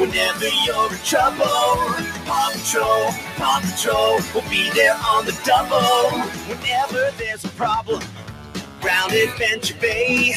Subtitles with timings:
[0.00, 1.44] whenever you're in trouble.
[2.24, 6.18] Paw Patrol, Paw Patrol will be there on the double.
[6.48, 8.02] Whenever there's a problem
[8.82, 10.34] round Adventure Bay.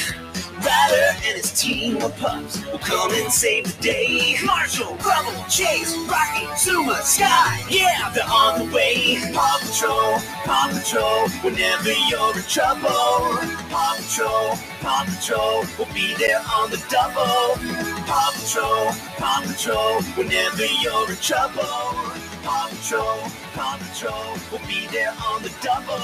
[0.63, 4.37] Ryder and his team of pups will come and save the day.
[4.45, 9.19] Marshall, Rubble, Chase, Rocky, Zuma, Sky, yeah, they're on the way.
[9.33, 13.35] Paw Patrol, Paw Patrol, whenever you're in trouble.
[13.69, 17.59] Paw Patrol, Paw Patrol will be there on the double.
[18.07, 22.22] Paw Patrol, Paw Patrol, whenever you're in trouble.
[22.43, 23.19] Paw Patrol,
[23.53, 25.97] Paw Patrol will be there on the double.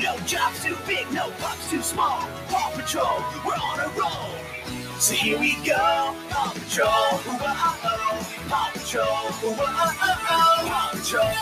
[0.00, 2.26] No job's too big, no pups too small.
[2.48, 4.30] Paw Patrol, we're on a roll.
[4.98, 5.76] So here we go,
[6.30, 7.54] Paw Patrol, whoa,
[8.48, 9.54] Paw Patrol, whoa,
[10.66, 11.32] Paw Patrol.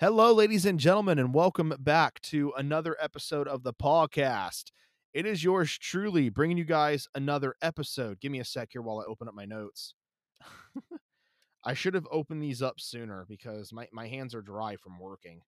[0.00, 4.64] Hello, ladies and gentlemen, and welcome back to another episode of the podcast.
[5.14, 8.20] It is yours truly, bringing you guys another episode.
[8.20, 9.94] Give me a sec here while I open up my notes.
[11.64, 15.42] I should have opened these up sooner because my, my hands are dry from working.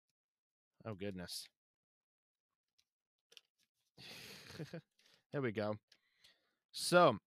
[0.86, 1.48] Oh, goodness.
[5.33, 5.75] there we go.
[6.70, 7.19] So,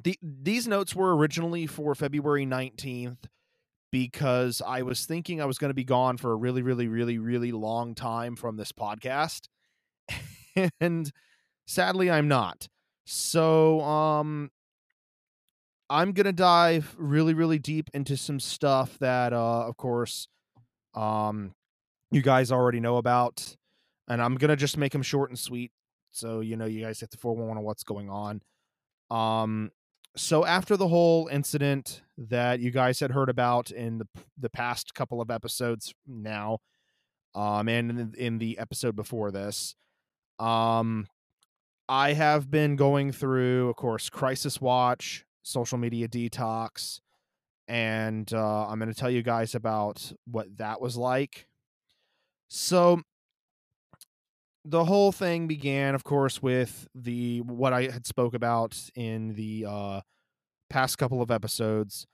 [0.00, 3.24] the, these notes were originally for February 19th
[3.90, 7.18] because I was thinking I was going to be gone for a really, really, really,
[7.18, 9.48] really long time from this podcast.
[10.80, 11.10] and
[11.68, 12.66] sadly, I'm not.
[13.06, 14.50] So, um,
[15.90, 20.28] I'm to dive really, really deep into some stuff that, uh, of course,
[20.94, 21.52] um,
[22.10, 23.56] you guys already know about.
[24.08, 25.70] And I'm to just make them short and sweet.
[26.10, 28.42] So, you know, you guys get the 411 on what's going on.
[29.10, 29.70] Um,
[30.16, 34.06] so after the whole incident that you guys had heard about in the
[34.38, 36.58] the past couple of episodes now,
[37.34, 39.74] um, and in, in the episode before this,
[40.38, 41.06] um,
[41.88, 47.00] I have been going through, of course, Crisis Watch, social media detox,
[47.66, 51.46] and uh, I'm going to tell you guys about what that was like.
[52.48, 53.02] So
[54.64, 59.64] the whole thing began of course with the what i had spoke about in the
[59.66, 60.00] uh
[60.68, 62.06] past couple of episodes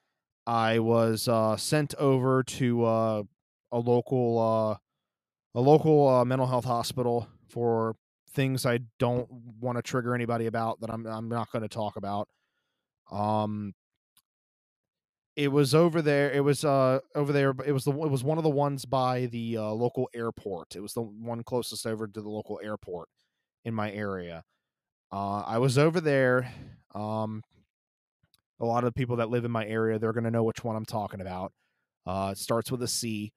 [0.46, 3.22] i was uh sent over to uh
[3.72, 4.76] a local uh
[5.56, 7.94] a local uh, mental health hospital for
[8.34, 9.28] things i don't
[9.60, 12.28] want to trigger anybody about that i'm i'm not going to talk about
[13.10, 13.72] um
[15.36, 18.38] it was over there it was uh over there it was the it was one
[18.38, 22.20] of the ones by the uh, local airport it was the one closest over to
[22.20, 23.08] the local airport
[23.64, 24.42] in my area
[25.12, 26.52] uh i was over there
[26.94, 27.42] um
[28.60, 30.76] a lot of people that live in my area they're going to know which one
[30.76, 31.52] i'm talking about
[32.06, 33.32] uh it starts with a c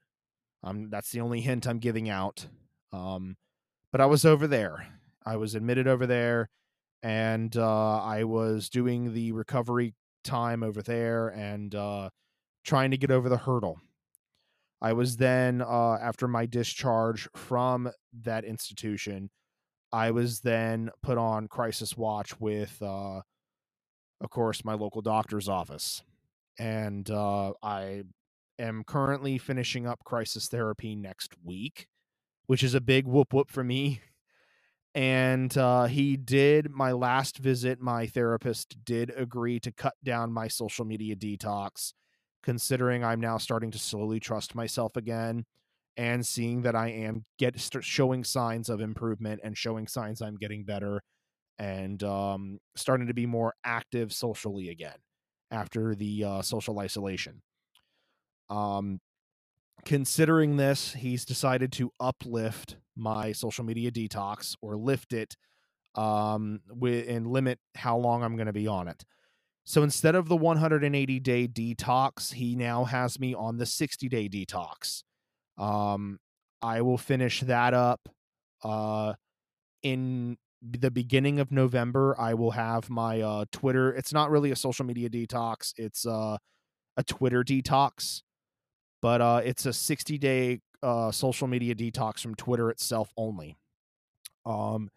[0.64, 2.46] um that's the only hint i'm giving out
[2.94, 3.36] um
[3.92, 4.88] but i was over there
[5.26, 6.50] i was admitted over there
[7.04, 9.94] and uh i was doing the recovery
[10.28, 12.10] time over there and uh,
[12.64, 13.80] trying to get over the hurdle.
[14.80, 17.90] I was then, uh, after my discharge from
[18.22, 19.32] that institution,
[19.92, 23.22] I was then put on crisis watch with, uh,
[24.22, 26.04] of course, my local doctor's office.
[26.60, 28.04] And uh, I
[28.60, 31.88] am currently finishing up crisis therapy next week,
[32.48, 34.02] which is a big whoop whoop for me.
[34.96, 40.48] And uh, he did my last visit my therapist did agree to cut down my
[40.48, 41.94] social media detox
[42.44, 45.44] considering i'm now starting to slowly trust myself again
[45.98, 50.64] and seeing that i am get showing signs of improvement and showing signs i'm getting
[50.64, 51.02] better
[51.60, 54.98] and um, starting to be more active socially again
[55.52, 57.42] after the uh, social isolation.
[58.50, 59.00] Um,
[59.86, 65.36] considering this, he's decided to uplift my social media detox or lift it
[65.96, 69.06] um, with, and limit how long I'm going to be on it.
[69.66, 74.30] So instead of the 180 day detox, he now has me on the 60 day
[74.30, 75.04] detox.
[75.58, 76.20] Um,
[76.62, 78.08] I will finish that up
[78.64, 79.14] uh,
[79.84, 82.16] in the beginning of November.
[82.20, 83.94] I will have my uh, Twitter.
[83.94, 85.74] It's not really a social media detox.
[85.78, 86.38] It's uh,
[86.96, 88.22] a Twitter detox
[89.02, 93.58] but uh, it's a 60 day uh, social media detox from Twitter itself only.
[94.46, 94.90] Um,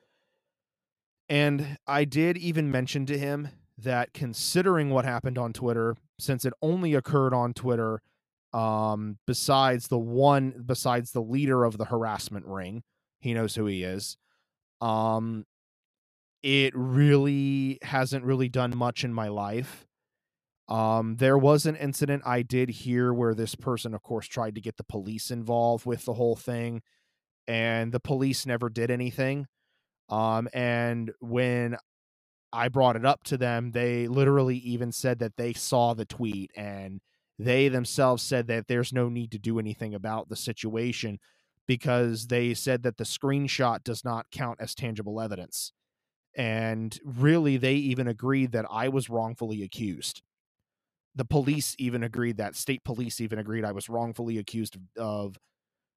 [1.28, 3.48] and I did even mention to him
[3.78, 8.02] that considering what happened on Twitter, since it only occurred on Twitter,
[8.52, 12.82] um, besides the one, besides the leader of the harassment ring,
[13.20, 14.16] he knows who he is.
[14.80, 15.46] Um,
[16.42, 19.86] it really hasn't really done much in my life.
[20.70, 24.60] Um, there was an incident I did hear where this person, of course, tried to
[24.60, 26.82] get the police involved with the whole thing,
[27.48, 29.46] and the police never did anything.
[30.08, 31.76] Um, and when
[32.52, 36.50] I brought it up to them, they literally even said that they saw the tweet
[36.56, 37.00] and
[37.38, 41.18] they themselves said that there's no need to do anything about the situation
[41.66, 45.72] because they said that the screenshot does not count as tangible evidence.
[46.36, 50.22] And really, they even agreed that I was wrongfully accused.
[51.20, 55.36] The police even agreed that state police even agreed I was wrongfully accused of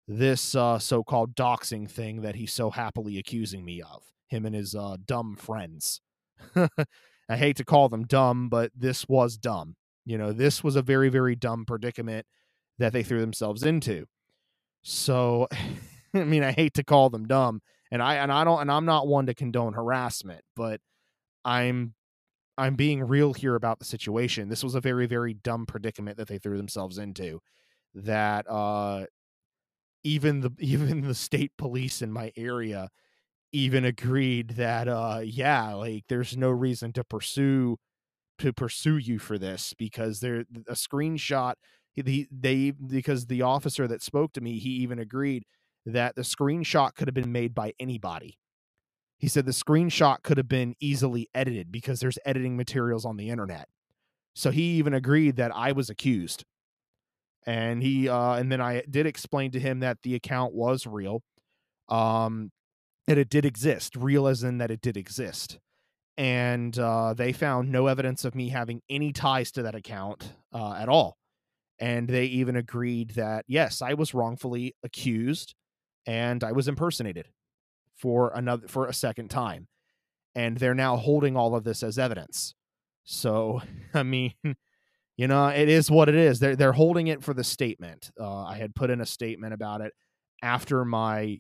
[0.06, 4.04] this uh, so-called doxing thing that he's so happily accusing me of.
[4.28, 6.02] Him and his uh, dumb friends.
[6.58, 9.78] I hate to call them dumb, but this was dumb.
[10.06, 12.26] You know, this was a very, very dumb predicament
[12.78, 14.08] that they threw themselves into.
[14.82, 15.48] So,
[16.14, 17.62] I mean, I hate to call them dumb,
[17.94, 20.82] and I and I don't, and I'm not one to condone harassment, but
[21.46, 21.94] I'm
[22.58, 24.50] I'm being real here about the situation.
[24.50, 27.40] This was a very, very dumb predicament that they threw themselves into.
[27.96, 29.06] That uh,
[30.04, 32.90] even the even the state police in my area
[33.54, 37.78] even agreed that uh yeah like there's no reason to pursue
[38.40, 41.56] to pursue you for this because there a screenshot
[41.94, 45.44] he, they because the officer that spoke to me he even agreed
[45.86, 48.38] that the screenshot could have been made by anybody
[49.24, 53.30] he said the screenshot could have been easily edited because there's editing materials on the
[53.30, 53.68] internet
[54.36, 56.44] so he even agreed that i was accused
[57.46, 61.22] and he uh and then i did explain to him that the account was real
[61.90, 62.52] um
[63.08, 65.60] that it did exist, real as in that it did exist.
[66.16, 70.74] And uh, they found no evidence of me having any ties to that account uh,
[70.74, 71.18] at all.
[71.80, 75.56] And they even agreed that, yes, I was wrongfully accused
[76.06, 77.28] and I was impersonated
[78.04, 79.70] for another for a second time.
[80.36, 82.54] And they're now holding all of this as evidence.
[83.06, 83.62] So,
[83.94, 84.34] I mean,
[85.16, 86.40] you know, it is what it is.
[86.40, 88.12] They're they're holding it for the statement.
[88.20, 89.94] Uh, I had put in a statement about it
[90.42, 91.40] after my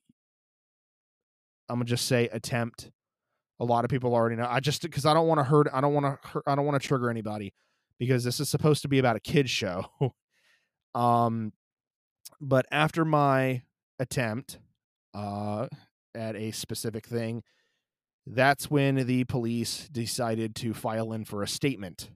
[1.68, 2.89] I'm gonna just say attempt.
[3.59, 4.48] A lot of people already know.
[4.50, 5.68] I just because I don't want to hurt.
[5.74, 6.42] I don't want to.
[6.48, 7.54] I don't want to trigger anybody
[8.00, 9.86] because this is supposed to be about a kids show.
[10.95, 11.51] um,
[12.39, 13.63] but after my
[14.00, 14.59] attempt,
[15.13, 15.68] uh,
[16.15, 17.44] at a specific thing,
[18.27, 22.12] that's when the police decided to file in for a statement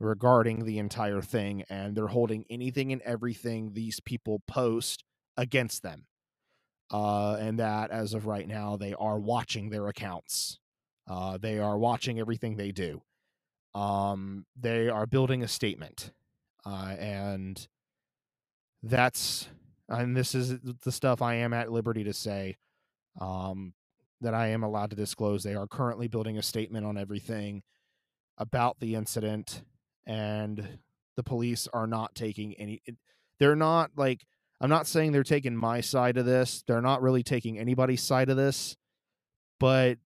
[0.00, 5.04] regarding the entire thing, and they're holding anything and everything these people post
[5.36, 6.02] against them
[6.92, 10.60] uh, and that as of right now they are watching their accounts.
[11.08, 13.02] Uh, they are watching everything they do.
[13.74, 16.12] Um, they are building a statement,
[16.66, 17.68] uh, and
[18.82, 19.48] that's
[19.88, 22.56] and this is the stuff I am at liberty to say
[23.18, 23.74] um,
[24.20, 25.42] that I am allowed to disclose.
[25.42, 27.62] They are currently building a statement on everything
[28.36, 29.62] about the incident,
[30.06, 30.78] and
[31.16, 32.82] the police are not taking any.
[33.38, 34.24] They're not like
[34.60, 36.64] I'm not saying they're taking my side of this.
[36.66, 38.76] They're not really taking anybody's side of this.
[39.60, 39.98] But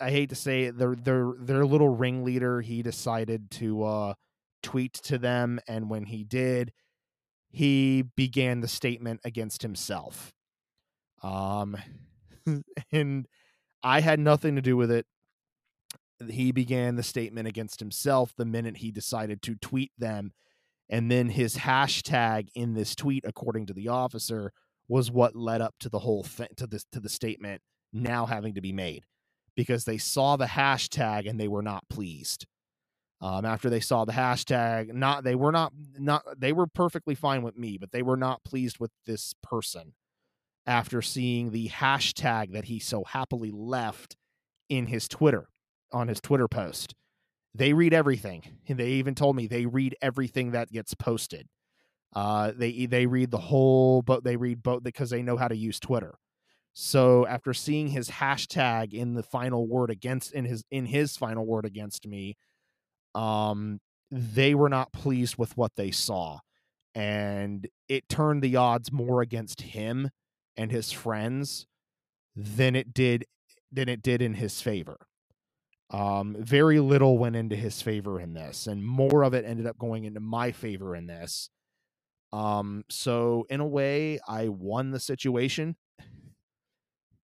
[0.00, 4.14] I hate to say it, their their their little ringleader, he decided to uh
[4.62, 6.72] tweet to them and when he did,
[7.50, 10.32] he began the statement against himself.
[11.22, 11.76] Um
[12.92, 13.26] and
[13.82, 15.06] I had nothing to do with it.
[16.28, 20.32] He began the statement against himself the minute he decided to tweet them
[20.90, 24.52] and then his hashtag in this tweet, according to the officer,
[24.88, 27.62] was what led up to the whole thing to this to the statement
[27.92, 29.04] now having to be made
[29.54, 32.44] because they saw the hashtag and they were not pleased.
[33.20, 37.42] Um, after they saw the hashtag, not they were not not they were perfectly fine
[37.42, 39.94] with me, but they were not pleased with this person
[40.66, 44.16] after seeing the hashtag that he so happily left
[44.68, 45.48] in his Twitter
[45.92, 46.94] on his Twitter post.
[47.54, 48.42] They read everything.
[48.68, 51.48] And they even told me they read everything that gets posted.
[52.14, 55.56] Uh they they read the whole but they read both because they know how to
[55.56, 56.14] use twitter.
[56.72, 61.46] So after seeing his hashtag in the final word against in his in his final
[61.46, 62.36] word against me
[63.14, 66.40] um they were not pleased with what they saw.
[66.96, 70.10] And it turned the odds more against him
[70.56, 71.66] and his friends
[72.36, 73.24] than it did
[73.72, 74.98] than it did in his favor
[75.90, 79.76] um, very little went into his favor in this, and more of it ended up
[79.78, 81.50] going into my favor in this.
[82.32, 85.76] Um, so in a way, I won the situation.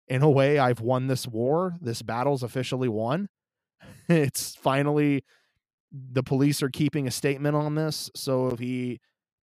[0.09, 1.77] In a way, I've won this war.
[1.81, 3.29] This battle's officially won.
[4.09, 5.25] it's finally
[5.93, 8.11] the police are keeping a statement on this.
[8.17, 9.01] So if he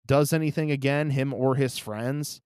[0.07, 2.41] does anything again, him or his friends,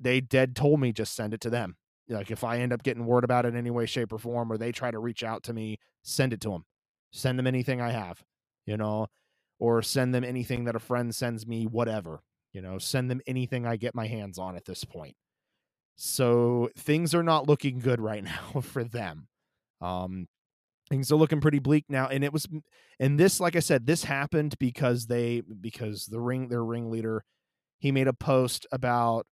[0.00, 1.76] they dead told me just send it to them.
[2.08, 4.52] Like if I end up getting word about it in any way, shape, or form,
[4.52, 6.64] or they try to reach out to me, send it to them.
[7.12, 8.22] Send them anything I have,
[8.66, 9.08] you know,
[9.58, 12.20] or send them anything that a friend sends me, whatever,
[12.52, 15.16] you know, send them anything I get my hands on at this point.
[15.96, 18.22] So things are not looking good right
[18.54, 19.28] now for them.
[19.80, 20.28] Um,
[20.90, 22.46] things are looking pretty bleak now, and it was,
[23.00, 27.24] and this, like I said, this happened because they because the ring their ringleader,
[27.78, 29.26] he made a post about,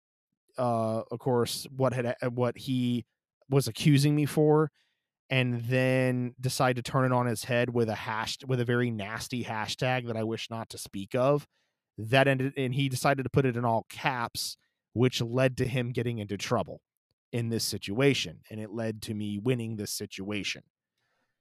[0.58, 3.04] uh, of course, what had what he
[3.48, 4.70] was accusing me for,
[5.30, 8.90] and then decide to turn it on his head with a hash with a very
[8.90, 11.46] nasty hashtag that I wish not to speak of.
[11.96, 14.56] That ended, and he decided to put it in all caps
[14.94, 16.80] which led to him getting into trouble
[17.32, 18.40] in this situation.
[18.50, 20.62] And it led to me winning this situation.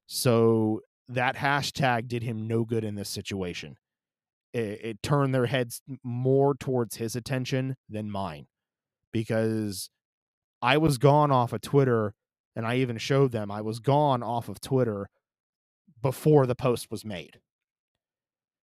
[0.07, 3.77] So that hashtag did him no good in this situation.
[4.53, 8.47] It, it turned their heads more towards his attention than mine
[9.13, 9.89] because
[10.61, 12.13] I was gone off of Twitter
[12.55, 15.09] and I even showed them I was gone off of Twitter
[16.01, 17.39] before the post was made.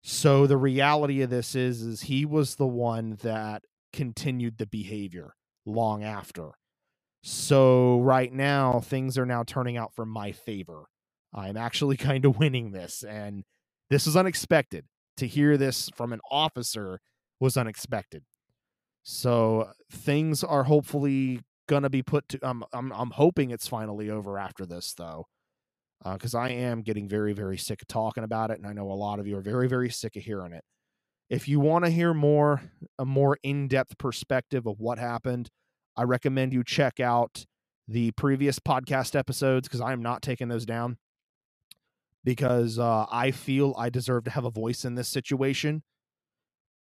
[0.03, 5.35] So the reality of this is is he was the one that continued the behavior
[5.67, 6.53] long after.
[7.23, 10.85] So right now things are now turning out for my favor.
[11.35, 13.45] I'm actually kind of winning this and
[13.89, 14.85] this is unexpected.
[15.17, 17.01] To hear this from an officer
[17.41, 18.23] was unexpected.
[19.03, 24.11] So things are hopefully going to be put to I'm I'm I'm hoping it's finally
[24.11, 25.27] over after this though.
[26.05, 28.91] Uh, cuz I am getting very very sick of talking about it and I know
[28.91, 30.65] a lot of you are very very sick of hearing it.
[31.29, 32.61] If you want to hear more,
[32.99, 35.49] a more in depth perspective of what happened,
[35.97, 37.47] I recommend you check out
[37.87, 40.99] the previous podcast episodes because I am not taking those down
[42.25, 45.83] because uh, I feel I deserve to have a voice in this situation.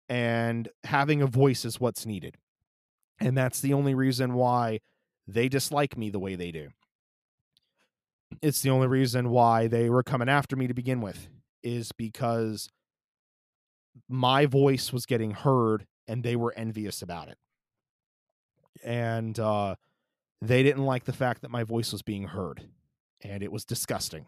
[0.08, 2.38] And having a voice is what's needed.
[3.20, 4.82] And that's the only reason why
[5.28, 6.70] they dislike me the way they do.
[8.42, 11.28] It's the only reason why they were coming after me to begin with,
[11.64, 12.70] is because
[14.10, 17.38] my voice was getting heard and they were envious about it.
[18.84, 19.76] And uh,
[20.42, 22.68] they didn't like the fact that my voice was being heard.
[23.22, 24.28] And it was disgusting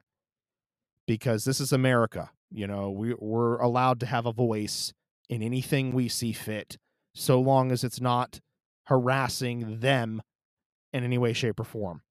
[1.06, 2.32] because this is America.
[2.50, 4.94] You know, we, we're allowed to have a voice
[5.30, 6.78] in anything we see fit,
[7.16, 8.40] so long as it's not
[8.86, 10.22] harassing them
[10.94, 12.02] in any way, shape, or form.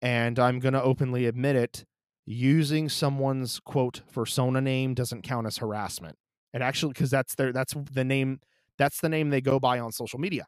[0.00, 1.84] And I'm going to openly admit it
[2.26, 6.16] using someone's quote persona name doesn't count as harassment.
[6.52, 8.40] It actually because that's their that's the name
[8.78, 10.46] that's the name they go by on social media.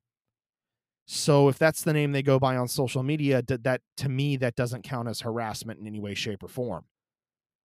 [1.07, 4.57] So if that's the name they go by on social media, that to me that
[4.57, 6.85] doesn't count as harassment in any way, shape, or form.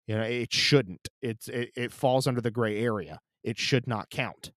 [0.08, 1.10] You know, it shouldn't.
[1.22, 3.20] It's it, it falls under the gray area.
[3.48, 4.52] It should not count.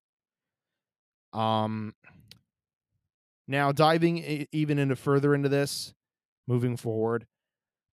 [1.32, 1.94] Um.
[3.46, 5.92] Now diving even into further into this,
[6.46, 7.26] moving forward,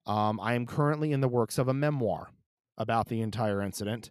[0.07, 2.29] um, I am currently in the works of a memoir
[2.77, 4.11] about the entire incident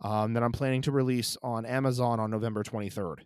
[0.00, 3.20] um, that I'm planning to release on Amazon on November 23rd.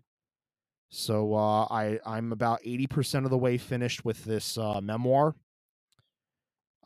[0.90, 5.34] So uh, I I'm about 80% of the way finished with this uh, memoir.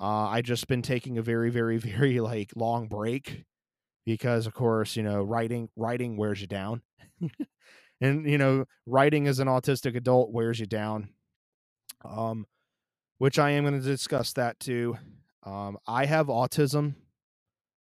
[0.01, 3.45] Uh, I just been taking a very very very like long break
[4.07, 6.81] because of course you know writing writing wears you down,
[8.01, 11.11] and you know writing as an autistic adult wears you down.
[12.05, 12.47] Um,
[13.19, 14.97] which I am going to discuss that too.
[15.43, 16.95] Um, I have autism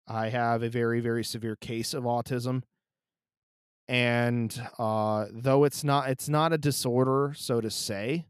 [0.09, 2.63] I have a very, very severe case of autism.
[3.87, 8.27] And uh, though it's not it's not a disorder, so to say,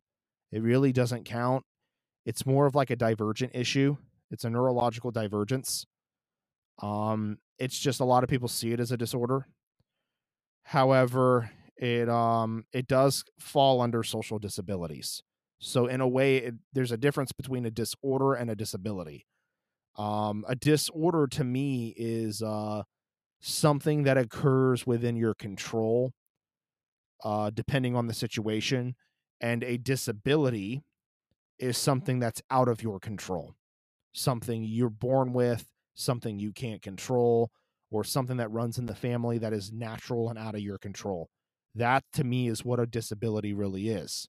[0.52, 1.64] it really doesn't count.
[2.26, 3.96] It's more of like a divergent issue.
[4.30, 5.86] It's a neurological divergence.
[6.82, 9.46] Um, it's just a lot of people see it as a disorder.
[10.64, 15.22] However, it um it does fall under social disabilities.
[15.60, 19.26] So in a way, it, there's a difference between a disorder and a disability.
[19.96, 22.84] Um, a disorder to me is uh,
[23.40, 26.12] something that occurs within your control,
[27.24, 28.94] uh, depending on the situation,
[29.40, 30.82] and a disability
[31.58, 33.54] is something that's out of your control,
[34.12, 35.66] something you're born with,
[35.98, 37.50] something you can't control,
[37.90, 41.28] or something that runs in the family that is natural and out of your control.
[41.74, 44.28] That to me is what a disability really is.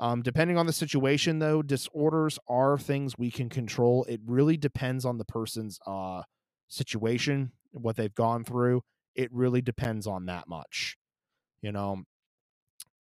[0.00, 4.04] Um, depending on the situation, though, disorders are things we can control.
[4.08, 6.22] It really depends on the person's uh,
[6.68, 8.82] situation, what they've gone through.
[9.16, 10.96] It really depends on that much,
[11.62, 12.04] you know.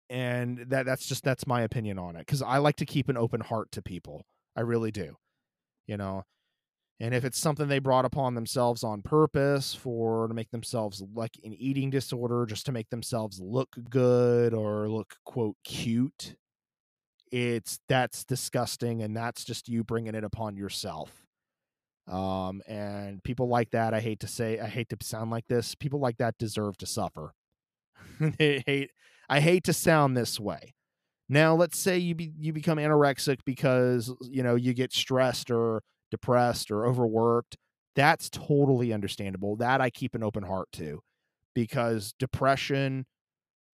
[0.09, 3.19] And that that's just that's my opinion on it because I like to keep an
[3.19, 4.25] open heart to people.
[4.57, 5.17] I really do,
[5.87, 6.25] you know.
[7.01, 11.39] And if it's something they brought upon themselves on purpose for to make themselves like
[11.45, 16.35] an eating disorder, just to make themselves look good or look quote cute,
[17.31, 21.25] it's that's disgusting and that's just you bringing it upon yourself.
[22.09, 25.75] Um and people like that i hate to say i hate to sound like this
[25.75, 27.35] people like that deserve to suffer.
[28.39, 28.91] They hate
[29.29, 30.75] i hate to sound this way.
[31.29, 35.83] Now, let's say you be, you become anorexic because you know you get stressed or
[36.11, 37.57] depressed or overworked.
[37.97, 39.57] That's totally understandable.
[39.57, 41.01] That I keep an open heart to,
[41.55, 43.07] because depression,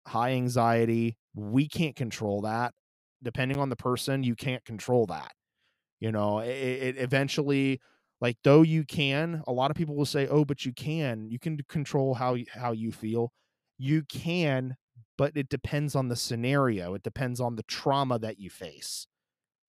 [0.06, 2.74] high anxiety, we can't control that.
[3.22, 5.32] Depending on the person, you can't control that.
[6.00, 7.80] You know, it, it eventually,
[8.20, 11.26] like though you can, a lot of people will say, "Oh, but you can.
[11.30, 13.32] You can control how how you feel."
[13.78, 14.76] You can,
[15.18, 16.94] but it depends on the scenario.
[16.94, 19.06] It depends on the trauma that you face.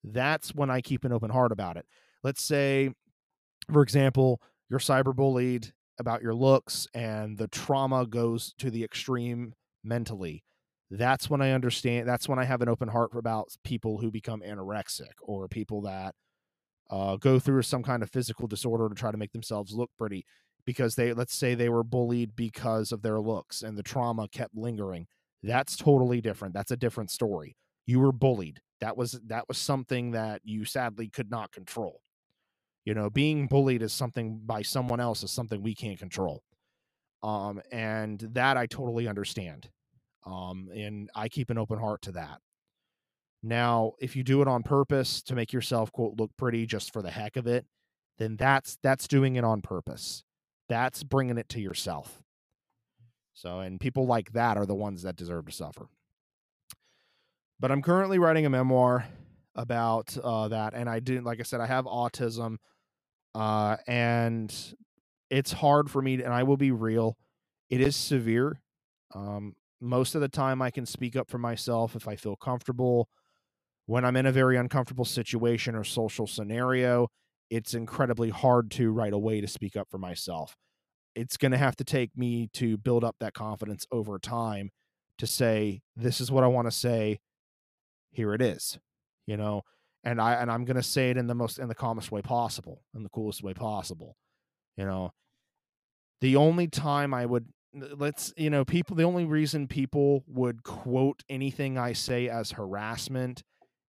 [0.03, 1.85] That's when I keep an open heart about it.
[2.23, 2.91] Let's say,
[3.71, 9.53] for example, you're cyberbullied about your looks and the trauma goes to the extreme
[9.83, 10.43] mentally.
[10.89, 12.07] That's when I understand.
[12.07, 16.15] That's when I have an open heart about people who become anorexic or people that
[16.89, 20.25] uh, go through some kind of physical disorder to try to make themselves look pretty
[20.65, 24.55] because they, let's say, they were bullied because of their looks and the trauma kept
[24.55, 25.07] lingering
[25.43, 30.11] that's totally different that's a different story you were bullied that was that was something
[30.11, 31.99] that you sadly could not control
[32.85, 36.43] you know being bullied is something by someone else is something we can't control.
[37.21, 39.69] Um and that i totally understand
[40.25, 42.39] um and i keep an open heart to that.
[43.41, 47.01] Now if you do it on purpose to make yourself quote look pretty just for
[47.01, 47.65] the heck of it
[48.17, 50.23] then that's that's doing it on purpose.
[50.69, 52.21] That's bringing it to yourself.
[53.33, 55.87] So, and people like that are the ones that deserve to suffer.
[57.59, 59.05] But I'm currently writing a memoir
[59.55, 62.57] about uh, that, and I didn't, like I said, I have autism,
[63.35, 64.53] uh, and
[65.29, 67.17] it's hard for me, to, and I will be real,
[67.69, 68.61] it is severe.
[69.15, 73.09] Um, most of the time, I can speak up for myself if I feel comfortable.
[73.85, 77.09] When I'm in a very uncomfortable situation or social scenario,
[77.49, 80.55] it's incredibly hard to right away to speak up for myself
[81.15, 84.69] it's going to have to take me to build up that confidence over time
[85.17, 87.19] to say this is what I want to say
[88.11, 88.79] here it is
[89.25, 89.61] you know
[90.03, 92.83] and I and I'm to say it in the most in the calmest way possible
[92.95, 94.15] in the coolest way possible
[94.77, 95.11] you know
[96.21, 101.23] the only time I would let's you know people the only reason people would quote
[101.29, 103.43] anything I say as harassment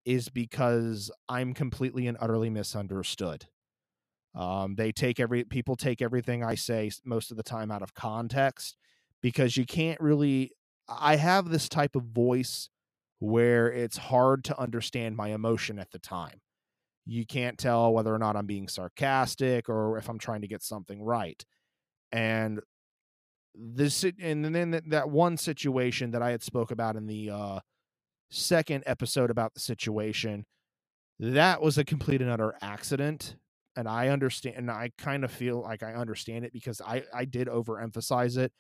[0.06, 3.46] is because I'm completely and utterly misunderstood
[4.36, 7.94] um, they take every people take everything I say most of the time out of
[7.94, 8.78] context
[9.22, 10.52] because you can't really.
[10.88, 12.70] I have this type of voice
[13.24, 16.42] where it's hard to understand my emotion at the time.
[17.06, 20.62] You can't tell whether or not I'm being sarcastic or if I'm trying to get
[20.62, 21.42] something right.
[22.12, 22.60] And
[23.56, 27.60] this and then that one situation that I had spoke about in the uh,
[28.30, 30.46] second episode about the situation,
[31.18, 33.38] that was a complete and utter accident
[33.78, 37.24] and I understand and I kind of feel like I understand it because I I
[37.24, 38.52] did overemphasize it.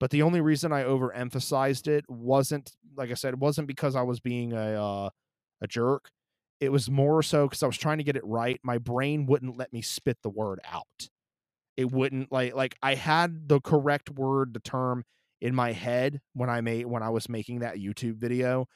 [0.00, 4.02] But the only reason I overemphasized it wasn't like I said, it wasn't because I
[4.02, 5.10] was being a uh,
[5.60, 6.10] a jerk.
[6.60, 8.60] It was more so because I was trying to get it right.
[8.62, 11.08] My brain wouldn't let me spit the word out.
[11.76, 15.04] It wouldn't like like I had the correct word, the term
[15.40, 18.66] in my head when I made when I was making that YouTube video.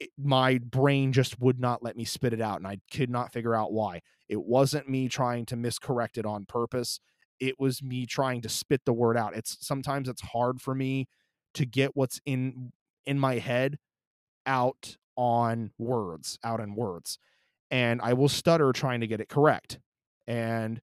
[0.00, 3.32] It, my brain just would not let me spit it out, and I could not
[3.32, 7.00] figure out why it wasn't me trying to miscorrect it on purpose.
[7.40, 9.34] It was me trying to spit the word out.
[9.34, 11.08] It's sometimes it's hard for me
[11.54, 12.72] to get what's in
[13.06, 13.78] in my head
[14.46, 17.18] out on words, out in words.
[17.70, 19.78] And I will stutter trying to get it correct.
[20.26, 20.80] And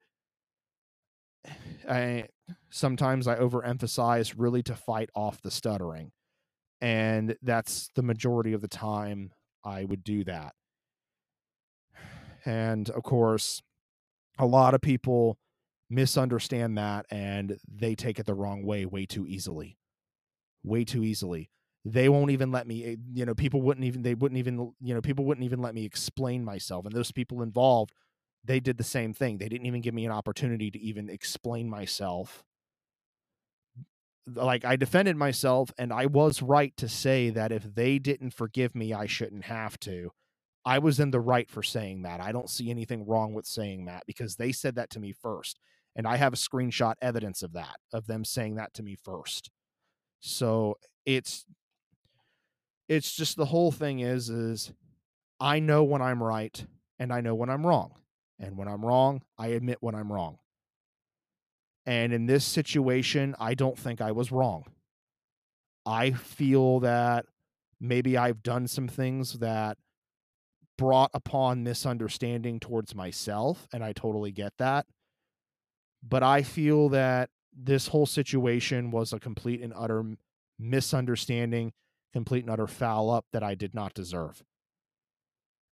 [1.90, 2.28] I
[2.70, 6.12] sometimes I overemphasize really to fight off the stuttering.
[6.82, 9.32] And that's the majority of the time
[9.64, 10.54] I would do that.
[12.46, 13.62] And of course,
[14.40, 15.38] a lot of people
[15.90, 19.78] misunderstand that and they take it the wrong way way too easily.
[20.64, 21.50] Way too easily.
[21.86, 24.94] They won't even let me, eh, you know, people wouldn't even, they wouldn't even, you
[24.94, 26.86] know, people wouldn't even let me explain myself.
[26.86, 27.94] And those people involved,
[28.44, 29.38] they did the same thing.
[29.38, 32.44] They didn't even give me an opportunity to even explain myself.
[34.26, 38.76] Like I defended myself, and I was right to say that if they didn't forgive
[38.76, 40.12] me, I shouldn't have to.
[40.66, 42.20] I was in the right for saying that.
[42.20, 45.60] I don't see anything wrong with saying that because they said that to me first.
[45.98, 49.50] And I have a screenshot evidence of that, of them saying that to me first.
[50.22, 51.46] So it's
[52.88, 54.72] it's just the whole thing is is
[55.40, 56.66] I know when I'm right
[57.00, 57.94] and I know when I'm wrong.
[58.40, 60.38] And when I'm wrong, I admit when I'm wrong.
[61.88, 64.66] And in this situation, I don't think I was wrong.
[65.86, 67.26] I feel that
[67.80, 69.78] maybe I've done some things that
[70.78, 74.86] brought upon misunderstanding towards myself, and I totally get that.
[76.04, 80.04] But I feel that this whole situation was a complete and utter
[80.60, 81.74] misunderstanding,
[82.14, 84.44] complete and utter foul up that I did not deserve.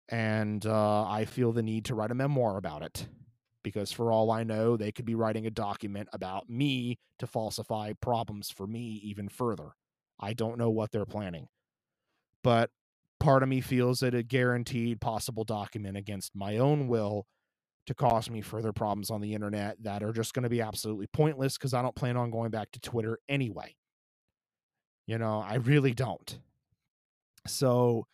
[0.09, 3.07] and uh, I feel the need to write a memoir about it
[3.63, 7.93] because for all I know, they could be writing a document about me to falsify
[7.99, 9.71] problems for me even further.
[10.19, 11.47] I don't know what they're planning.
[12.43, 12.69] But
[13.19, 17.25] part of me feels that a guaranteed possible document against my own will
[17.85, 21.07] to cause me further problems on the internet that are just going to be absolutely
[21.07, 23.75] pointless because I don't plan on going back to Twitter anyway.
[25.07, 26.39] You know, I really don't.
[27.45, 28.07] So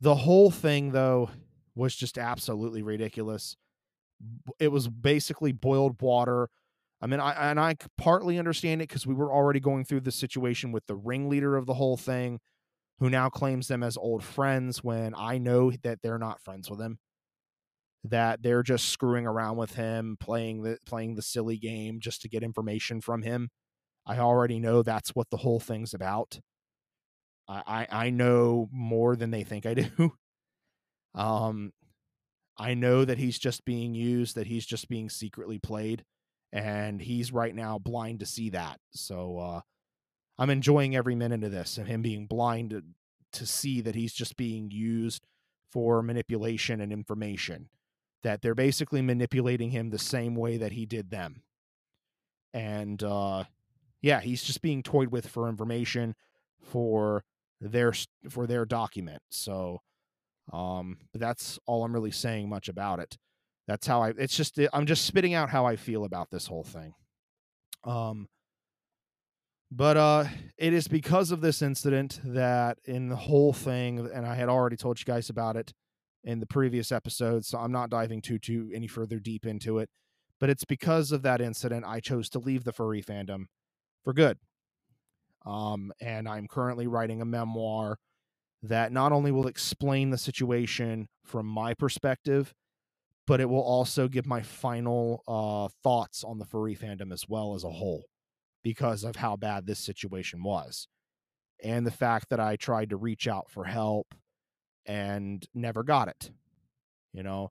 [0.00, 1.30] the whole thing, though,
[1.74, 3.56] was just absolutely ridiculous
[4.58, 6.48] it was basically boiled water.
[7.00, 10.12] I mean, I and I partly understand it because we were already going through the
[10.12, 12.40] situation with the ringleader of the whole thing,
[12.98, 16.80] who now claims them as old friends when I know that they're not friends with
[16.80, 16.98] him.
[18.04, 22.28] That they're just screwing around with him, playing the playing the silly game just to
[22.28, 23.50] get information from him.
[24.06, 26.40] I already know that's what the whole thing's about.
[27.48, 30.12] I I, I know more than they think I do.
[31.14, 31.72] Um,
[32.56, 36.04] I know that he's just being used, that he's just being secretly played,
[36.52, 38.78] and he's right now blind to see that.
[38.92, 39.60] So uh,
[40.38, 42.82] I'm enjoying every minute of this and him being blind to,
[43.34, 45.24] to see that he's just being used
[45.72, 47.70] for manipulation and information.
[48.22, 51.42] That they're basically manipulating him the same way that he did them.
[52.52, 53.44] And uh,
[54.02, 56.14] yeah, he's just being toyed with for information
[56.62, 57.24] for
[57.60, 57.92] their
[58.28, 59.22] for their document.
[59.30, 59.80] So
[60.52, 63.18] um, but that's all I'm really saying much about it.
[63.68, 64.10] That's how I.
[64.10, 66.94] It's just I'm just spitting out how I feel about this whole thing.
[67.84, 68.28] Um,
[69.70, 70.24] but uh,
[70.58, 74.76] it is because of this incident that in the whole thing, and I had already
[74.76, 75.72] told you guys about it
[76.24, 79.88] in the previous episode, so I'm not diving too too any further deep into it.
[80.38, 83.44] But it's because of that incident I chose to leave the furry fandom
[84.04, 84.38] for good.
[85.46, 87.96] Um, and I'm currently writing a memoir
[88.62, 92.52] that not only will explain the situation from my perspective,
[93.26, 97.54] but it will also give my final uh, thoughts on the furry fandom as well
[97.54, 98.04] as a whole
[98.62, 100.88] because of how bad this situation was.
[101.62, 104.14] And the fact that I tried to reach out for help
[104.86, 106.30] and never got it,
[107.12, 107.50] you know,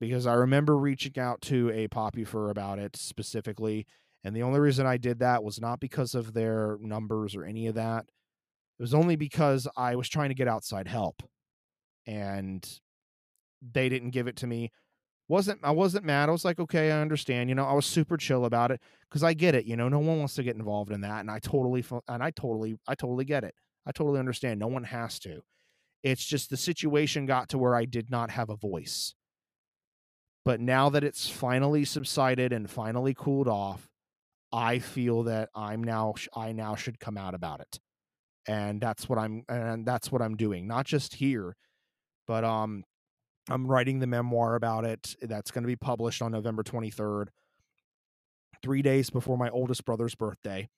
[0.00, 3.86] because I remember reaching out to a Poppy-Fur about it specifically.
[4.24, 7.66] And the only reason I did that was not because of their numbers or any
[7.68, 8.06] of that.
[8.78, 11.22] It was only because I was trying to get outside help
[12.06, 12.68] and
[13.72, 14.70] they didn't give it to me.
[15.28, 16.28] Wasn't I wasn't mad.
[16.28, 17.48] I was like, okay, I understand.
[17.48, 19.64] You know, I was super chill about it because I get it.
[19.64, 22.30] You know, no one wants to get involved in that, and I totally and I
[22.30, 23.54] totally I totally get it.
[23.86, 24.60] I totally understand.
[24.60, 25.42] No one has to.
[26.06, 29.14] It's just the situation got to where I did not have a voice.
[30.44, 33.88] But now that it's finally subsided and finally cooled off,
[34.52, 37.80] I feel that I'm now I now should come out about it
[38.46, 40.66] and that's what I'm and that's what I'm doing.
[40.66, 41.56] Not just here,
[42.26, 42.84] but um,
[43.50, 45.14] I'm writing the memoir about it.
[45.20, 47.26] That's going to be published on November 23rd,
[48.62, 50.68] three days before my oldest brother's birthday.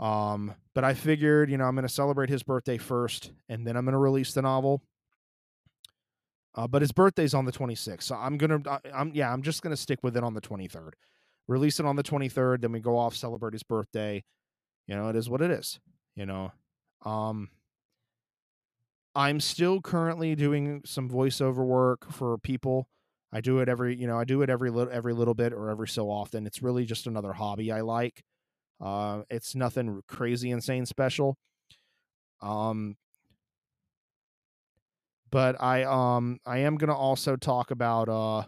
[0.00, 3.76] Um, but I figured, you know, I'm going to celebrate his birthday first, and then
[3.76, 4.82] I'm going to release the novel.
[6.54, 8.60] Uh, but his birthday's on the 26th, so I'm gonna,
[8.92, 10.94] I'm yeah, I'm just gonna stick with it on the 23rd.
[11.46, 14.24] Release it on the 23rd, then we go off celebrate his birthday.
[14.88, 15.78] You know, it is what it is.
[16.16, 16.52] You know,
[17.04, 17.50] um,
[19.14, 22.88] I'm still currently doing some voiceover work for people.
[23.32, 25.70] I do it every, you know, I do it every little every little bit or
[25.70, 26.48] every so often.
[26.48, 28.24] It's really just another hobby I like.
[28.80, 31.36] Uh, it's nothing crazy, insane, special.
[32.40, 32.96] Um,
[35.30, 38.44] but I um I am gonna also talk about uh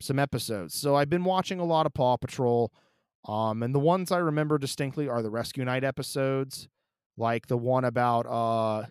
[0.00, 0.74] some episodes.
[0.74, 2.72] So I've been watching a lot of Paw Patrol.
[3.26, 6.68] Um, and the ones I remember distinctly are the Rescue Knight episodes
[7.16, 8.86] like the one about uh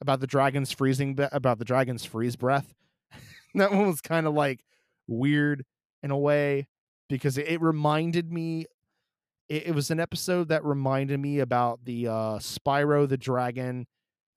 [0.00, 2.74] about the dragon's freezing be- about the dragon's freeze breath.
[3.54, 4.64] that one was kind of like
[5.06, 5.64] weird
[6.02, 6.66] in a way
[7.10, 8.64] because it, it reminded me
[9.48, 13.86] it, it, was an episode that reminded me about the uh Spyro the Dragon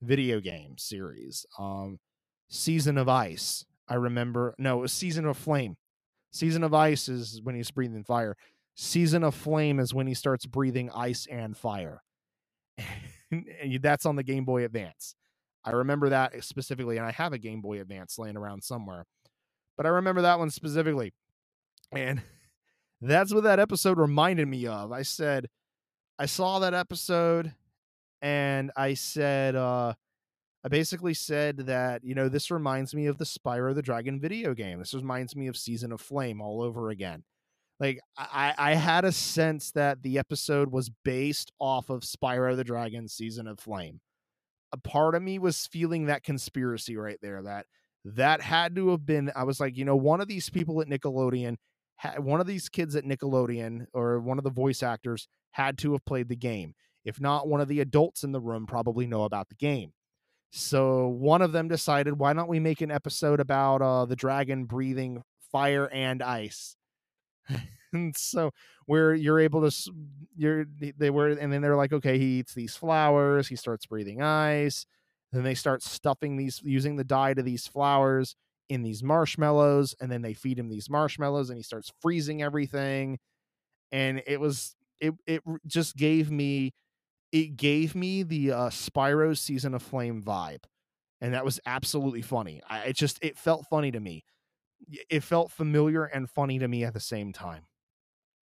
[0.02, 1.46] video game series.
[1.58, 1.98] Um
[2.50, 3.64] Season of Ice.
[3.88, 5.76] I remember no, it was Season of Flame.
[6.32, 8.36] Season of Ice is when he's breathing fire.
[8.74, 12.02] Season of Flame is when he starts breathing ice and fire.
[13.80, 15.14] that's on the Game Boy Advance.
[15.64, 19.06] I remember that specifically, and I have a Game Boy Advance laying around somewhere.
[19.76, 21.14] But I remember that one specifically.
[21.92, 22.20] And
[23.10, 24.92] that's what that episode reminded me of.
[24.92, 25.48] I said,
[26.18, 27.52] I saw that episode
[28.22, 29.94] and I said, uh,
[30.64, 34.54] I basically said that, you know, this reminds me of the Spyro the Dragon video
[34.54, 34.78] game.
[34.78, 37.24] This reminds me of Season of Flame all over again
[37.80, 42.64] like I, I had a sense that the episode was based off of Spyro the
[42.64, 44.00] Dragon season of Flame.
[44.72, 47.66] a part of me was feeling that conspiracy right there that
[48.04, 50.88] that had to have been I was like, you know, one of these people at
[50.88, 51.56] Nickelodeon
[52.18, 56.04] one of these kids at Nickelodeon or one of the voice actors had to have
[56.04, 56.74] played the game.
[57.04, 59.92] If not, one of the adults in the room probably know about the game.
[60.50, 64.64] So one of them decided, why don't we make an episode about uh, the dragon
[64.64, 66.76] breathing fire and ice?
[67.92, 68.52] and so
[68.86, 69.92] where you're able to,
[70.36, 74.22] you're they were, and then they're like, okay, he eats these flowers, he starts breathing
[74.22, 74.86] ice.
[75.32, 78.36] Then they start stuffing these, using the dye to these flowers
[78.68, 83.18] in these marshmallows, and then they feed him these marshmallows, and he starts freezing everything.
[83.92, 86.74] And it was, it it just gave me
[87.32, 90.64] it gave me the uh, Spyro season of Flame vibe,
[91.20, 92.62] and that was absolutely funny.
[92.68, 94.24] I it just it felt funny to me.
[95.10, 97.66] It felt familiar and funny to me at the same time.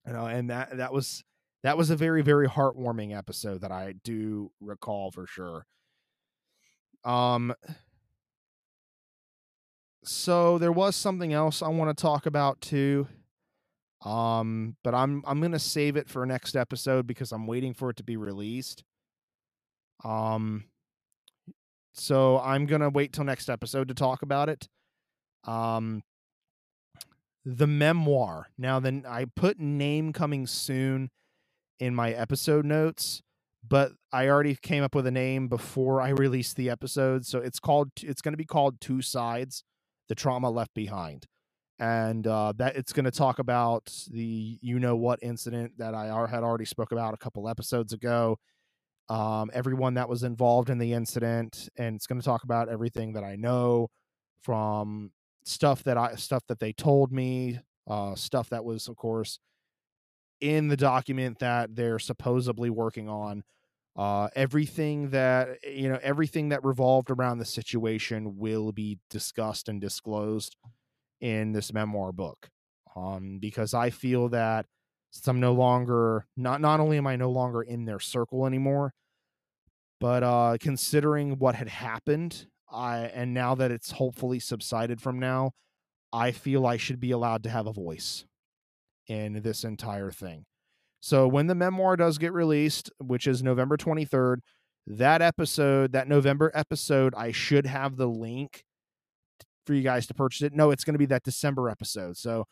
[0.07, 1.25] You know, and that that was
[1.63, 5.67] that was a very very heartwarming episode that I do recall for sure.
[7.05, 7.55] Um
[10.05, 13.07] so there was something else I want to talk about too.
[14.05, 17.97] Um, but I'm I'm gonna save it for next episode because I'm waiting for it
[17.97, 18.83] to be released.
[20.05, 20.65] Um,
[21.95, 24.69] so I'm gonna wait till next episode to talk about it.
[25.45, 26.03] Um,
[27.45, 28.49] the memoir.
[28.59, 31.11] Now, then I put name coming soon
[31.79, 33.23] in my episode notes,
[33.67, 37.27] but I already came up with a name before I released the episode.
[37.27, 37.91] So it's called.
[38.03, 39.63] It's to be called Two Sides:
[40.09, 41.27] The Trauma Left Behind
[41.83, 46.07] and uh, that it's going to talk about the you know what incident that I
[46.29, 48.39] had already spoke about a couple episodes ago.
[49.09, 53.15] Um, everyone that was involved in the incident, and it's going to talk about everything
[53.15, 53.89] that I know
[54.43, 55.11] from
[55.45, 59.41] stuff that I stuff that they told me, uh, stuff that was, of course,
[60.41, 63.43] in the document that they're supposedly working on.
[63.95, 69.81] Uh, everything that you know, everything that revolved around the situation will be discussed and
[69.81, 70.57] disclosed
[71.21, 72.49] in this memoir book
[72.97, 74.67] um, because I feel that
[75.27, 78.95] I'm no longer not not only am I no longer in their circle anymore,
[80.01, 85.53] but uh, considering what had happened, I and now that it's hopefully subsided from now,
[86.13, 88.25] I feel I should be allowed to have a voice
[89.07, 90.45] in this entire thing.
[91.03, 94.37] So when the memoir does get released, which is November 23rd,
[94.87, 98.63] that episode, that November episode, I should have the link
[99.67, 100.55] for you guys to purchase it.
[100.55, 102.17] No, it's going to be that December episode.
[102.17, 102.45] So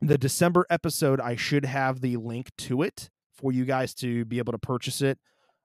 [0.00, 4.38] the December episode, I should have the link to it for you guys to be
[4.38, 5.20] able to purchase it.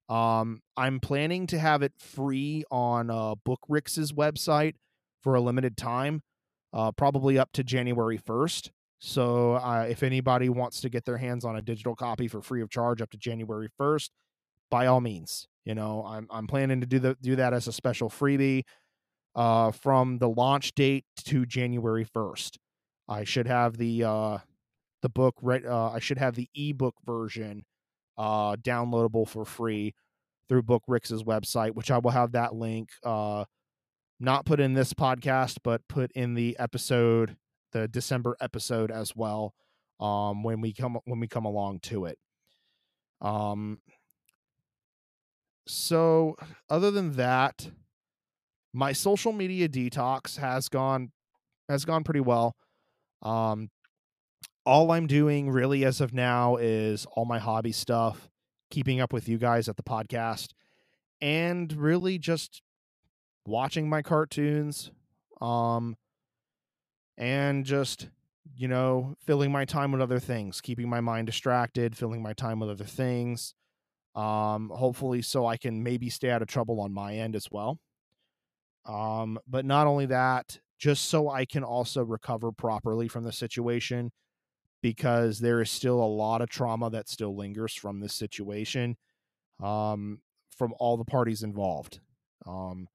[0.07, 4.75] Um, I'm planning to have it free on uh, Bookrix's website
[5.23, 6.21] for a limited time,
[6.73, 8.69] uh, probably up to January 1st.
[8.99, 12.61] So uh, if anybody wants to get their hands on a digital copy for free
[12.61, 14.09] of charge up to January 1st,
[14.69, 17.73] by all means, you know, I'm I'm planning to do the do that as a
[17.73, 18.63] special freebie
[19.35, 22.57] uh, from the launch date to January 1st.
[23.07, 24.37] I should have the uh,
[25.01, 25.65] the book right.
[25.65, 27.65] Uh, I should have the ebook version
[28.17, 29.93] uh, downloadable for free
[30.49, 33.45] through Book Bookrix's website, which I will have that link uh,
[34.19, 37.35] not put in this podcast, but put in the episode,
[37.71, 39.53] the December episode as well.
[39.99, 42.19] Um, when we come when we come along to it.
[43.21, 43.79] Um.
[45.67, 46.35] So,
[46.69, 47.69] other than that,
[48.73, 51.11] my social media detox has gone
[51.67, 52.55] has gone pretty well.
[53.21, 53.69] Um,
[54.65, 58.29] all I'm doing really as of now is all my hobby stuff,
[58.69, 60.49] keeping up with you guys at the podcast,
[61.21, 62.61] and really just
[63.45, 64.91] watching my cartoons,
[65.41, 65.95] um,
[67.17, 68.09] and just
[68.55, 72.59] you know filling my time with other things, keeping my mind distracted, filling my time
[72.59, 73.53] with other things.
[74.15, 77.79] Um, hopefully, so I can maybe stay out of trouble on my end as well.
[78.85, 84.11] Um, but not only that, just so I can also recover properly from the situation
[84.81, 88.95] because there is still a lot of trauma that still lingers from this situation
[89.61, 90.21] um,
[90.55, 91.99] from all the parties involved.
[92.45, 92.87] Um,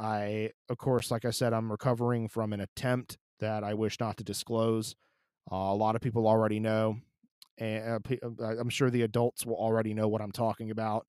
[0.00, 4.16] I, of course, like I said, I'm recovering from an attempt that I wish not
[4.16, 4.96] to disclose.
[5.52, 6.96] Uh, a lot of people already know,
[7.58, 8.02] and
[8.40, 11.06] uh, I'm sure the adults will already know what I'm talking about.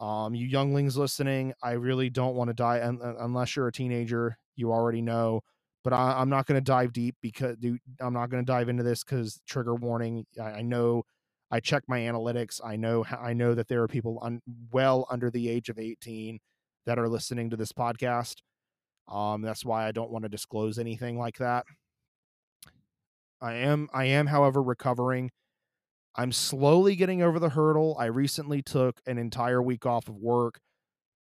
[0.00, 4.36] Um, you younglings listening, I really don't want to die un- unless you're a teenager.
[4.56, 5.42] You already know,
[5.84, 8.68] but I, am not going to dive deep because dude, I'm not going to dive
[8.68, 10.26] into this because trigger warning.
[10.40, 11.04] I, I, know,
[11.52, 12.60] I check my analytics.
[12.64, 16.40] I know, I know that there are people un- well under the age of 18
[16.86, 18.36] that are listening to this podcast.
[19.08, 21.64] Um, that's why I don't want to disclose anything like that.
[23.40, 25.30] I am, I am, however, recovering
[26.14, 27.96] I'm slowly getting over the hurdle.
[27.98, 30.60] I recently took an entire week off of work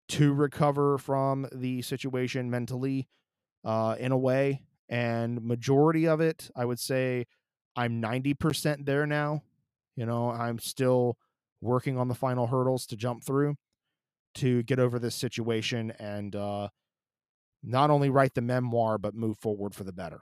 [0.09, 3.07] to recover from the situation mentally
[3.63, 4.63] uh, in a way.
[4.89, 7.27] And majority of it, I would say
[7.75, 9.43] I'm 90% there now.
[9.95, 11.17] You know, I'm still
[11.61, 13.55] working on the final hurdles to jump through
[14.35, 16.69] to get over this situation and uh,
[17.63, 20.21] not only write the memoir, but move forward for the better.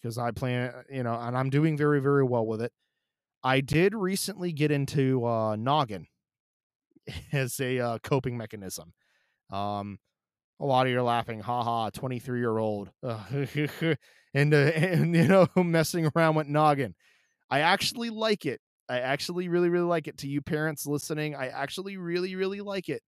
[0.00, 2.72] Because I plan, you know, and I'm doing very, very well with it.
[3.42, 6.06] I did recently get into uh, Noggin
[7.32, 8.92] as a uh, coping mechanism.
[9.50, 9.98] Um,
[10.60, 15.46] a lot of you are laughing, haha, 23 year old, and, uh, and, you know,
[15.56, 16.94] messing around with Noggin.
[17.50, 18.60] I actually like it.
[18.88, 20.18] I actually really, really like it.
[20.18, 23.02] To you parents listening, I actually really, really like it.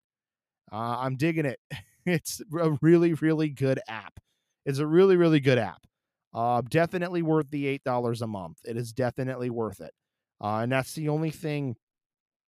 [0.73, 1.61] Uh, I'm digging it.
[2.07, 4.19] It's a really, really good app.
[4.65, 5.83] It's a really, really good app.
[6.33, 8.61] Uh, definitely worth the eight dollars a month.
[8.65, 9.93] It is definitely worth it.
[10.43, 11.77] Uh, and that's the only thing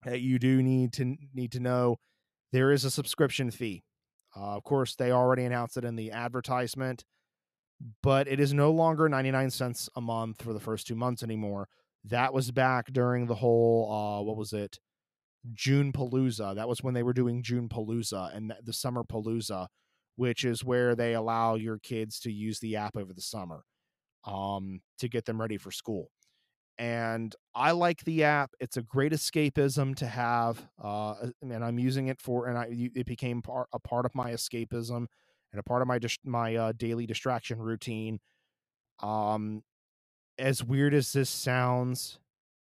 [0.05, 1.97] that you do need to need to know.
[2.53, 3.83] There is a subscription fee.
[4.37, 7.05] Uh, of course, they already announced it in the advertisement,
[8.03, 11.69] but it is no longer 99 cents a month for the first two months anymore.
[12.05, 14.79] That was back during the whole, uh, what was it?
[15.55, 16.55] June Palooza.
[16.55, 19.69] That was when they were doing June Palooza and the Summer Palooza,
[20.17, 23.63] which is where they allow your kids to use the app over the summer
[24.25, 26.11] um, to get them ready for school.
[26.79, 28.53] And I like the app.
[28.61, 32.47] It's a great escapism to have, uh, and I'm using it for.
[32.47, 35.07] And I it became part, a part of my escapism
[35.53, 38.21] and a part of my my uh, daily distraction routine.
[39.03, 39.63] Um,
[40.39, 42.21] as weird as this sounds,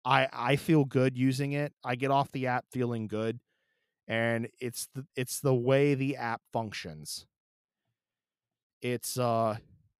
[0.05, 1.73] I I feel good using it.
[1.83, 3.39] I get off the app feeling good,
[4.07, 7.25] and it's the it's the way the app functions.
[8.81, 9.57] It's uh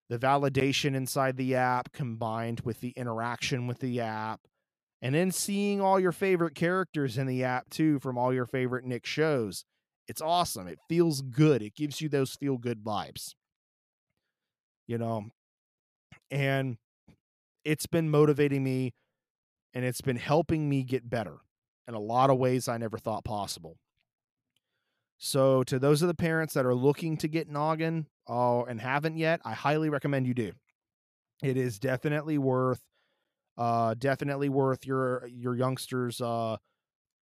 [0.09, 4.41] the validation inside the app combined with the interaction with the app,
[5.01, 8.85] and then seeing all your favorite characters in the app too from all your favorite
[8.85, 9.65] Nick shows.
[10.07, 10.67] It's awesome.
[10.67, 11.61] It feels good.
[11.61, 13.33] It gives you those feel good vibes.
[14.87, 15.25] You know,
[16.29, 16.77] and
[17.65, 18.93] it's been motivating me
[19.73, 21.38] and it's been helping me get better
[21.88, 23.77] in a lot of ways I never thought possible.
[25.17, 29.17] So, to those of the parents that are looking to get Noggin uh, and haven't
[29.17, 30.53] yet, I highly recommend you do.
[31.43, 32.81] It is definitely worth,
[33.57, 36.57] uh, definitely worth your your youngsters' uh,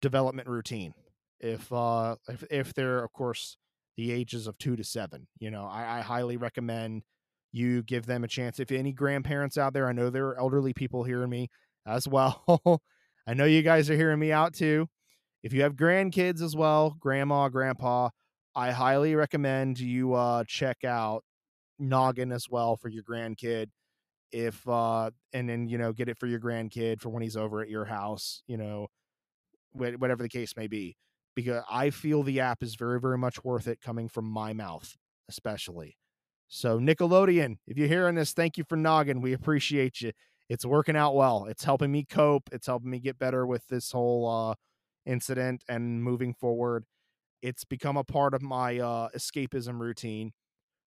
[0.02, 0.94] development routine.
[1.42, 3.58] If uh, if if they're of course
[3.98, 7.04] the ages of two to seven, you know, I, I highly recommend
[7.52, 8.62] you give them a chance.
[8.62, 11.50] If any grandparents out there, I know there are elderly people hearing me
[11.90, 12.82] as well.
[13.28, 14.88] I know you guys are hearing me out too.
[15.44, 18.10] If you have grandkids as well, grandma, grandpa,
[18.56, 21.24] I highly recommend you uh, check out
[21.80, 23.68] Noggin as well for your grandkid.
[24.32, 27.62] If uh, and then you know get it for your grandkid for when he's over
[27.62, 28.88] at your house, you know,
[29.72, 30.98] whatever the case may be.
[31.36, 34.98] Because I feel the app is very, very much worth it coming from my mouth,
[35.30, 35.96] especially.
[36.48, 39.22] So Nickelodeon, if you're hearing this, thank you for Noggin.
[39.22, 40.12] We appreciate you
[40.50, 41.46] it's working out well.
[41.46, 42.50] It's helping me cope.
[42.52, 44.56] It's helping me get better with this whole uh,
[45.06, 46.86] incident and moving forward.
[47.42, 50.34] It's become a part of my uh, escapism routine.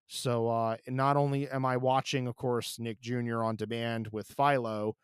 [0.09, 3.43] So uh, not only am I watching, of course, Nick Jr.
[3.43, 4.97] on demand with Philo,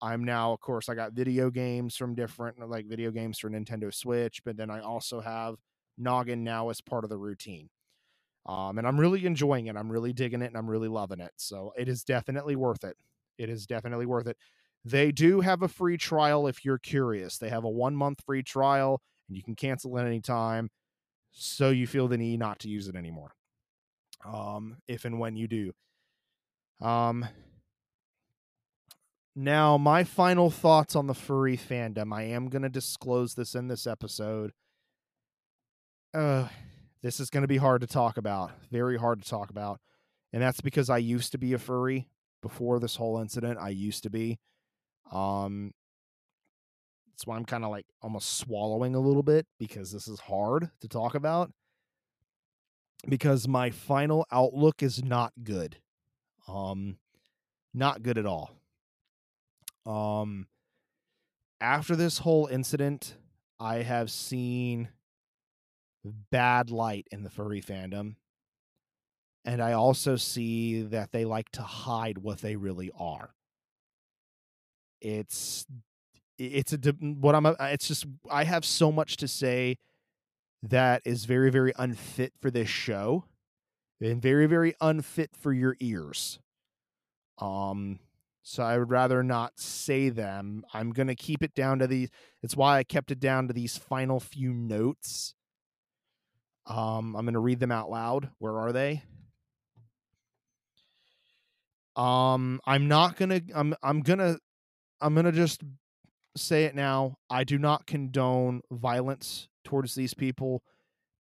[0.00, 3.92] I'm now, of course, I got video games from different, like video games for Nintendo
[3.92, 5.56] Switch, but then I also have
[5.98, 7.68] Noggin now as part of the routine.
[8.46, 9.76] Um, and I'm really enjoying it.
[9.76, 11.32] I'm really digging it and I'm really loving it.
[11.36, 12.96] So it is definitely worth it.
[13.38, 14.36] It is definitely worth it.
[14.84, 17.38] They do have a free trial if you're curious.
[17.38, 20.70] They have a one month free trial and you can cancel at any time.
[21.32, 23.32] So you feel the need not to use it anymore.
[24.24, 25.72] Um, if and when you do.
[26.80, 27.26] Um,
[29.36, 32.12] now, my final thoughts on the furry fandom.
[32.12, 34.52] I am going to disclose this in this episode.
[36.12, 36.48] Uh,
[37.02, 38.50] this is going to be hard to talk about.
[38.72, 39.80] Very hard to talk about.
[40.32, 42.08] And that's because I used to be a furry
[42.42, 43.58] before this whole incident.
[43.60, 44.38] I used to be.
[45.12, 45.72] Um,
[47.10, 50.70] that's why I'm kind of like almost swallowing a little bit because this is hard
[50.80, 51.50] to talk about.
[53.08, 55.76] Because my final outlook is not good.
[56.46, 56.98] Um,
[57.74, 58.50] not good at all.
[59.86, 60.46] Um,
[61.60, 63.16] after this whole incident,
[63.58, 64.88] I have seen
[66.30, 68.16] bad light in the furry fandom
[69.44, 73.34] and I also see that they like to hide what they really are.
[75.00, 75.66] It's
[76.38, 79.78] it's a what I'm it's just I have so much to say
[80.62, 83.24] that is very very unfit for this show
[84.00, 86.40] and very very unfit for your ears.
[87.38, 88.00] Um
[88.42, 90.64] so I would rather not say them.
[90.72, 92.10] I'm going to keep it down to these
[92.42, 95.34] it's why I kept it down to these final few notes
[96.66, 98.30] Um, I'm going to read them out loud.
[98.38, 99.02] Where are they?
[101.98, 103.40] Um, I'm not gonna.
[103.54, 103.74] I'm.
[103.82, 104.38] I'm gonna.
[105.00, 105.62] I'm gonna just
[106.36, 107.16] say it now.
[107.28, 110.62] I do not condone violence towards these people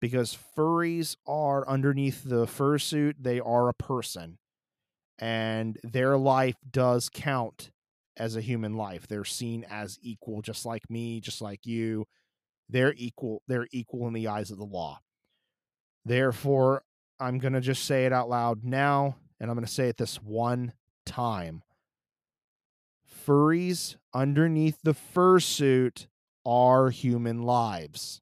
[0.02, 3.14] because furries are underneath the fursuit.
[3.20, 4.40] They are a person,
[5.20, 7.70] and their life does count
[8.18, 9.08] as a human life.
[9.08, 12.06] They're seen as equal, just like me, just like you.
[12.68, 13.44] They're equal.
[13.48, 15.02] They're equal in the eyes of the law.
[16.04, 16.82] Therefore,
[17.20, 20.24] I'm gonna just say it out loud now and I'm going to say it this
[20.24, 20.72] one
[21.06, 21.64] time.
[23.28, 26.08] Furries underneath the fursuit
[26.46, 28.22] are human lives.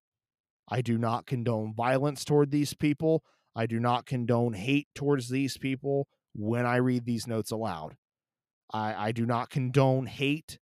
[0.67, 3.24] I do not condone violence toward these people.
[3.55, 7.97] I do not condone hate towards these people when I read these notes aloud.
[8.74, 10.57] I, I do not condone hate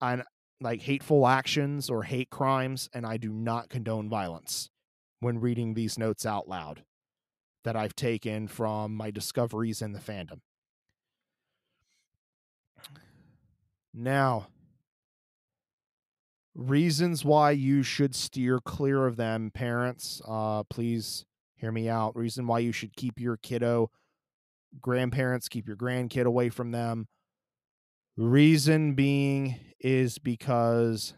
[0.00, 0.24] and
[0.60, 4.70] like hateful actions or hate crimes, and I do not condone violence
[5.20, 6.82] when reading these notes out loud
[7.64, 10.40] that I've taken from my discoveries in the fandom.
[13.92, 14.48] Now,
[16.54, 20.22] reasons why you should steer clear of them, parents.
[20.26, 21.24] Uh, please
[21.56, 22.16] hear me out.
[22.16, 23.90] Reason why you should keep your kiddo,
[24.80, 27.08] grandparents, keep your grandkid away from them.
[28.16, 31.14] Reason being is because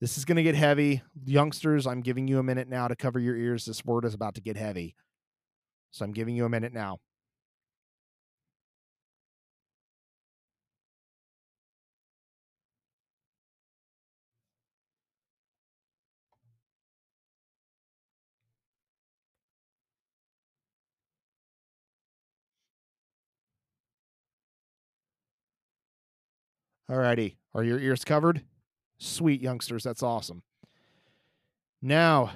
[0.00, 1.02] this is going to get heavy.
[1.24, 3.64] Youngsters, I'm giving you a minute now to cover your ears.
[3.64, 4.94] This word is about to get heavy.
[5.94, 6.98] So I'm giving you a minute now.
[26.90, 27.36] Alrighty.
[27.54, 28.42] Are your ears covered?
[28.98, 30.42] Sweet youngsters, that's awesome.
[31.80, 32.32] Now,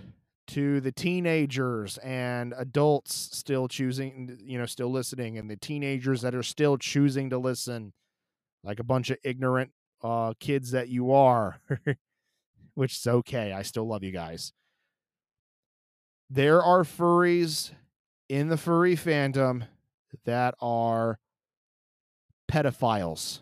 [0.49, 6.35] to the teenagers and adults still choosing, you know, still listening, and the teenagers that
[6.35, 7.93] are still choosing to listen,
[8.65, 9.71] like a bunch of ignorant
[10.03, 11.61] uh, kids that you are,
[12.75, 13.53] which is okay.
[13.53, 14.53] I still love you guys.
[16.31, 17.73] There are furries
[18.29, 19.67] in the furry fandom
[20.25, 21.19] that are
[22.51, 23.41] pedophiles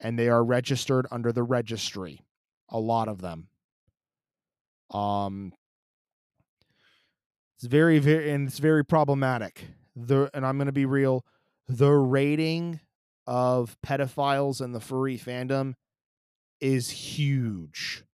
[0.00, 2.24] and they are registered under the registry.
[2.68, 3.48] A lot of them.
[4.90, 5.52] Um,
[7.60, 9.66] it's very, very, and it's very problematic.
[9.94, 11.26] The and I'm going to be real.
[11.68, 12.80] The rating
[13.26, 15.74] of pedophiles in the furry fandom
[16.58, 18.04] is huge.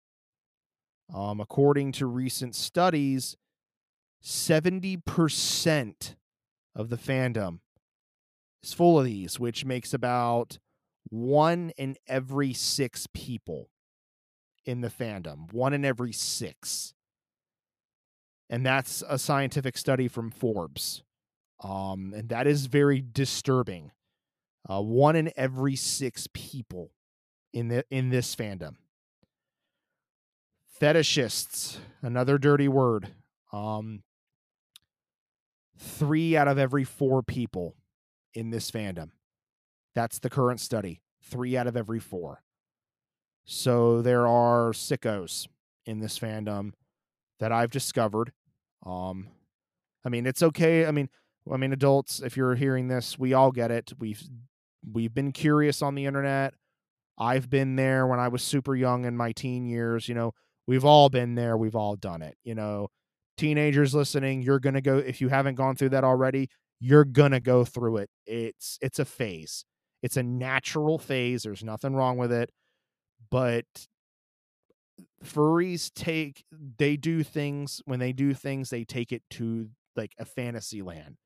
[1.14, 3.36] Um, according to recent studies,
[4.20, 6.16] 70%
[6.74, 7.60] of the fandom
[8.64, 10.58] is full of these, which makes about
[11.08, 13.70] one in every six people
[14.64, 15.52] in the fandom.
[15.52, 16.94] One in every six
[18.48, 21.02] and that's a scientific study from Forbes.
[21.62, 23.92] Um, and that is very disturbing.
[24.68, 26.92] Uh, one in every six people
[27.52, 28.74] in the in this fandom.
[30.80, 33.08] Fetishists, another dirty word.
[33.52, 34.02] Um,
[35.78, 37.76] three out of every four people
[38.34, 39.10] in this fandom.
[39.94, 41.00] That's the current study.
[41.22, 42.42] Three out of every four.
[43.44, 45.48] So there are sickos
[45.86, 46.72] in this fandom
[47.40, 48.32] that I've discovered.
[48.84, 49.28] Um,
[50.04, 50.86] I mean, it's okay.
[50.86, 51.08] I mean,
[51.52, 53.92] I mean, adults, if you're hearing this, we all get it.
[53.98, 54.22] We've
[54.92, 56.54] we've been curious on the internet.
[57.18, 60.08] I've been there when I was super young in my teen years.
[60.08, 60.32] You know,
[60.66, 61.56] we've all been there.
[61.56, 62.36] We've all done it.
[62.44, 62.88] You know,
[63.36, 66.48] teenagers listening, you're gonna go if you haven't gone through that already.
[66.80, 68.10] You're gonna go through it.
[68.26, 69.64] It's it's a phase.
[70.02, 71.42] It's a natural phase.
[71.42, 72.50] There's nothing wrong with it.
[73.30, 73.64] But
[75.24, 76.44] furries take
[76.78, 81.16] they do things when they do things they take it to like a fantasy land.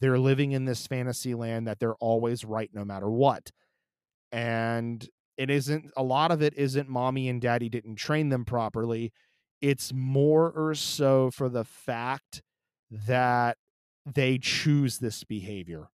[0.00, 3.50] They're living in this fantasy land that they're always right no matter what.
[4.32, 9.12] And it isn't a lot of it isn't mommy and daddy didn't train them properly.
[9.60, 12.42] It's more or so for the fact
[12.90, 13.56] that
[14.06, 15.88] they choose this behavior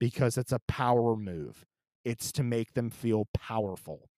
[0.00, 1.64] because it's a power move.
[2.04, 4.08] It's to make them feel powerful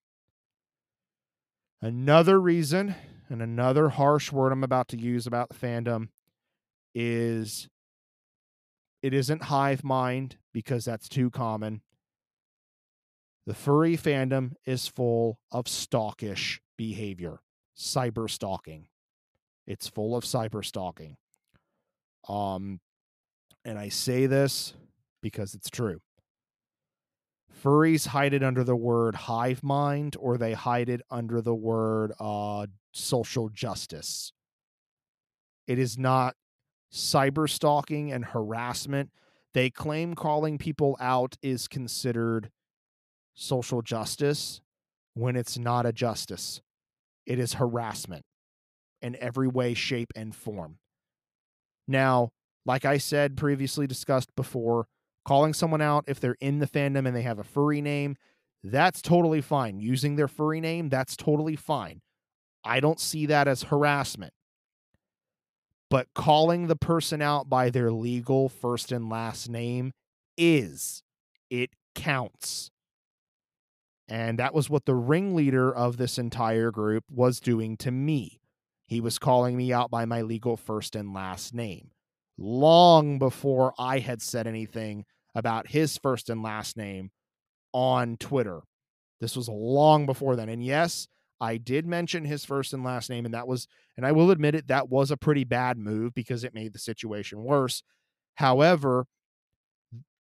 [1.81, 2.95] Another reason,
[3.29, 6.09] and another harsh word I'm about to use about the fandom,
[6.95, 7.69] is
[9.03, 11.81] it isn't hive mind because that's too common.
[13.45, 17.39] The furry fandom is full of stalkish behavior,
[17.77, 18.87] cyber stalking.
[19.67, 21.17] It's full of cyber stalking.
[22.27, 22.79] Um,
[23.63, 24.73] and I say this
[25.21, 26.01] because it's true.
[27.67, 32.13] Furries hide it under the word hive mind or they hide it under the word
[32.17, 34.31] uh, social justice.
[35.67, 36.35] It is not
[36.93, 39.11] cyber stalking and harassment.
[39.53, 42.51] They claim calling people out is considered
[43.33, 44.61] social justice
[45.13, 46.61] when it's not a justice.
[47.25, 48.23] It is harassment
[49.01, 50.77] in every way, shape, and form.
[51.85, 52.29] Now,
[52.65, 54.87] like I said previously discussed before,
[55.27, 58.15] calling someone out if they're in the fandom and they have a furry name,
[58.63, 59.79] that's totally fine.
[59.79, 62.01] Using their furry name, that's totally fine.
[62.63, 64.33] I don't see that as harassment.
[65.89, 69.91] But calling the person out by their legal first and last name
[70.37, 71.03] is.
[71.49, 72.71] It counts.
[74.07, 78.39] And that was what the ringleader of this entire group was doing to me.
[78.85, 81.91] He was calling me out by my legal first and last name
[82.37, 85.05] long before I had said anything
[85.35, 87.11] about his first and last name
[87.73, 88.61] on Twitter.
[89.19, 90.49] This was long before then.
[90.49, 91.07] And yes,
[91.39, 94.55] I did mention his first and last name, and that was, and I will admit
[94.55, 97.83] it, that was a pretty bad move because it made the situation worse.
[98.35, 99.05] However,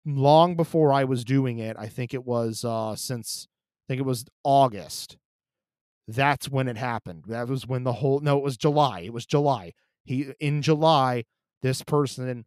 [0.06, 3.48] long before I was doing it, I think it was uh since
[3.86, 5.16] I think it was August.
[6.06, 7.24] That's when it happened.
[7.28, 9.00] That was when the whole no, it was July.
[9.00, 9.72] It was July.
[10.04, 11.24] He in July,
[11.62, 12.44] this person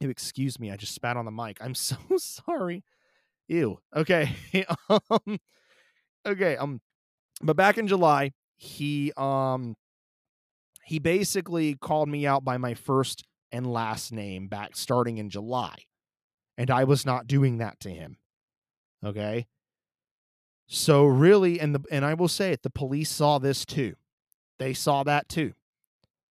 [0.00, 1.58] excuse me, I just spat on the mic.
[1.60, 2.84] I'm so sorry.
[3.48, 3.78] Ew.
[3.94, 4.34] Okay.
[4.88, 5.38] um
[6.26, 6.80] okay, um
[7.42, 9.76] but back in July, he um
[10.84, 15.76] he basically called me out by my first and last name back starting in July.
[16.56, 18.18] And I was not doing that to him.
[19.04, 19.46] Okay?
[20.66, 23.94] So really, and the and I will say it, the police saw this too.
[24.58, 25.52] They saw that too.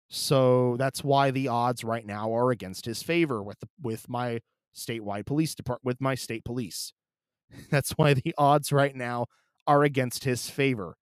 [0.08, 4.40] So that's why the odds right now are against his favor with with my
[4.74, 6.92] statewide police department with my state police.
[7.70, 9.26] That's why the odds right now
[9.66, 10.96] are against his favor.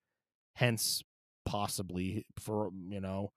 [0.56, 1.02] Hence
[1.44, 3.32] possibly for you know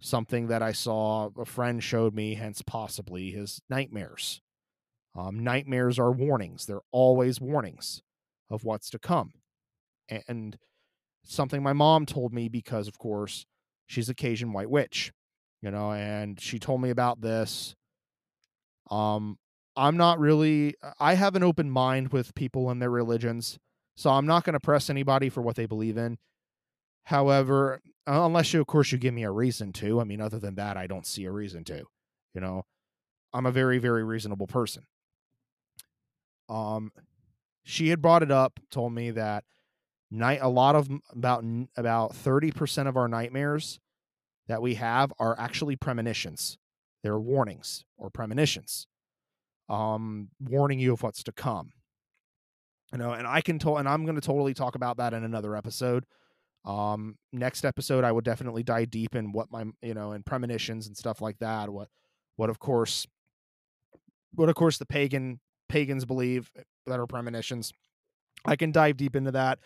[0.00, 4.40] something that I saw a friend showed me hence possibly his nightmares.
[5.14, 6.66] Um, nightmares are warnings.
[6.66, 8.02] They're always warnings
[8.50, 9.32] of what's to come.
[10.28, 10.56] And
[11.24, 13.46] something my mom told me because, of course,
[13.86, 15.12] she's a Cajun white witch,
[15.62, 17.74] you know, and she told me about this.
[18.90, 19.38] Um,
[19.76, 23.58] I'm not really, I have an open mind with people and their religions,
[23.96, 26.18] so I'm not going to press anybody for what they believe in.
[27.04, 30.00] However, unless you, of course, you give me a reason to.
[30.00, 31.84] I mean, other than that, I don't see a reason to.
[32.34, 32.64] You know,
[33.32, 34.84] I'm a very, very reasonable person.
[36.48, 36.92] Um,
[37.64, 39.44] she had brought it up, told me that
[40.10, 41.44] night a lot of about
[41.76, 43.80] about 30% of our nightmares
[44.48, 46.58] that we have are actually premonitions.
[47.02, 48.86] They're warnings or premonitions.
[49.68, 51.70] Um warning you of what's to come.
[52.92, 55.24] You know, and I can tell and I'm going to totally talk about that in
[55.24, 56.04] another episode.
[56.64, 60.86] Um next episode I will definitely dive deep in what my you know, in premonitions
[60.86, 61.68] and stuff like that.
[61.68, 61.88] What
[62.36, 63.06] what of course
[64.34, 66.50] what of course the pagan pagans believe
[66.86, 67.72] that are premonitions.
[68.44, 69.58] I can dive deep into that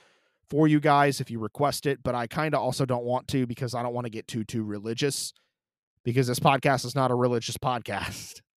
[0.51, 3.47] for you guys if you request it, but I kind of also don't want to
[3.47, 5.33] because I don't want to get too too religious
[6.05, 8.41] because this podcast is not a religious podcast.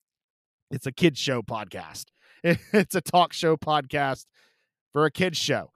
[0.70, 2.06] It's a kids show podcast.
[2.42, 4.24] It's a talk show podcast
[4.92, 5.70] for a kids show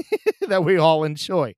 [0.48, 1.54] that we all enjoy,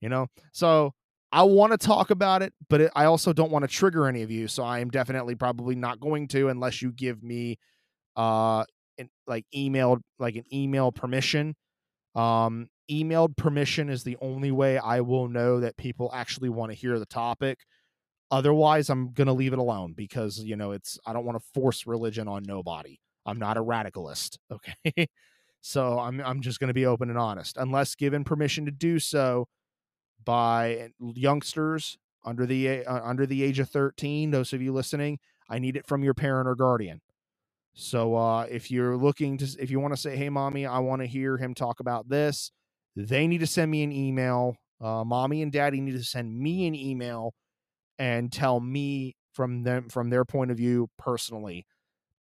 [0.00, 0.26] you know.
[0.52, 0.92] So
[1.30, 4.30] I want to talk about it, but I also don't want to trigger any of
[4.30, 4.48] you.
[4.48, 7.58] So I am definitely probably not going to unless you give me
[8.16, 8.64] uh
[9.26, 11.54] like emailed like an email permission.
[12.14, 16.76] Um, emailed permission is the only way I will know that people actually want to
[16.76, 17.58] hear the topic.
[18.30, 21.86] Otherwise, I'm gonna leave it alone because you know it's I don't want to force
[21.86, 22.98] religion on nobody.
[23.26, 25.08] I'm not a radicalist, okay?
[25.60, 27.56] so I'm I'm just gonna be open and honest.
[27.56, 29.48] Unless given permission to do so
[30.24, 35.18] by youngsters under the uh, under the age of 13, those of you listening,
[35.48, 37.00] I need it from your parent or guardian.
[37.74, 41.02] So uh, if you're looking to, if you want to say, "Hey, mommy, I want
[41.02, 42.52] to hear him talk about this,"
[43.08, 44.56] they need to send me an email.
[44.80, 47.34] Uh, mommy and daddy need to send me an email
[47.98, 51.66] and tell me from them from their point of view personally,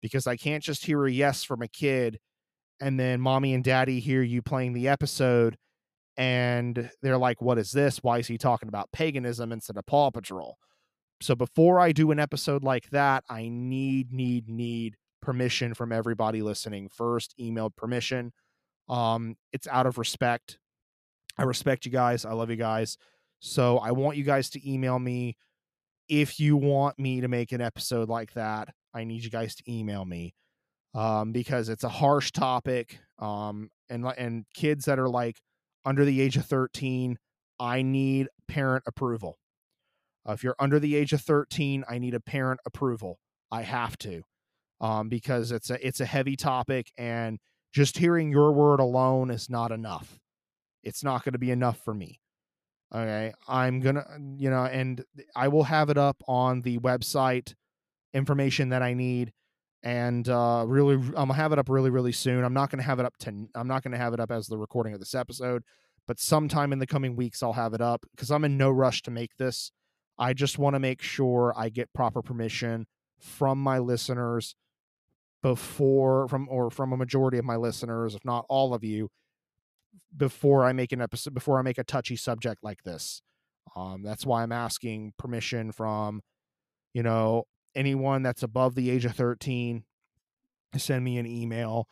[0.02, 2.20] because I can't just hear a yes from a kid,
[2.80, 5.58] and then mommy and daddy hear you playing the episode,
[6.18, 8.04] and they're like, "What is this?
[8.04, 10.58] Why is he talking about paganism instead of Paw Patrol?"
[11.22, 16.42] So before I do an episode like that, I need, need, need permission from everybody
[16.42, 16.90] listening.
[16.90, 18.32] First, emailed permission.
[18.88, 20.60] Um, it's out of respect.
[21.40, 22.26] I respect you guys.
[22.26, 22.98] I love you guys.
[23.40, 25.38] So I want you guys to email me
[26.10, 28.74] if you want me to make an episode like that.
[28.94, 30.34] I need you guys to email me
[30.94, 33.00] um, because it's a harsh topic.
[33.20, 35.38] Um, and and kids that are like
[35.86, 37.18] under the age of thirteen,
[37.58, 39.38] I need parent approval.
[40.28, 43.20] Uh, if you're under the age of 13, I need a parent approval.
[43.50, 44.24] I have to,
[44.82, 47.40] um, because it's a it's a heavy topic, and
[47.72, 50.20] just hearing your word alone is not enough.
[50.90, 52.20] It's not going to be enough for me.
[52.94, 54.04] Okay, I'm gonna,
[54.38, 55.04] you know, and
[55.36, 57.54] I will have it up on the website
[58.14, 59.32] information that I need
[59.84, 63.00] and uh really i'm gonna have it up really really soon i'm not gonna have
[63.00, 65.64] it up to i'm not gonna have it up as the recording of this episode
[66.06, 69.02] but sometime in the coming weeks i'll have it up because i'm in no rush
[69.02, 69.72] to make this
[70.18, 72.86] i just want to make sure i get proper permission
[73.20, 74.54] from my listeners
[75.42, 79.10] before from or from a majority of my listeners if not all of you
[80.16, 83.22] before i make an episode before i make a touchy subject like this.
[83.76, 86.22] Um that's why i'm asking permission from
[86.94, 87.44] you know
[87.76, 89.84] anyone that's above the age of 13
[90.78, 91.88] send me an email.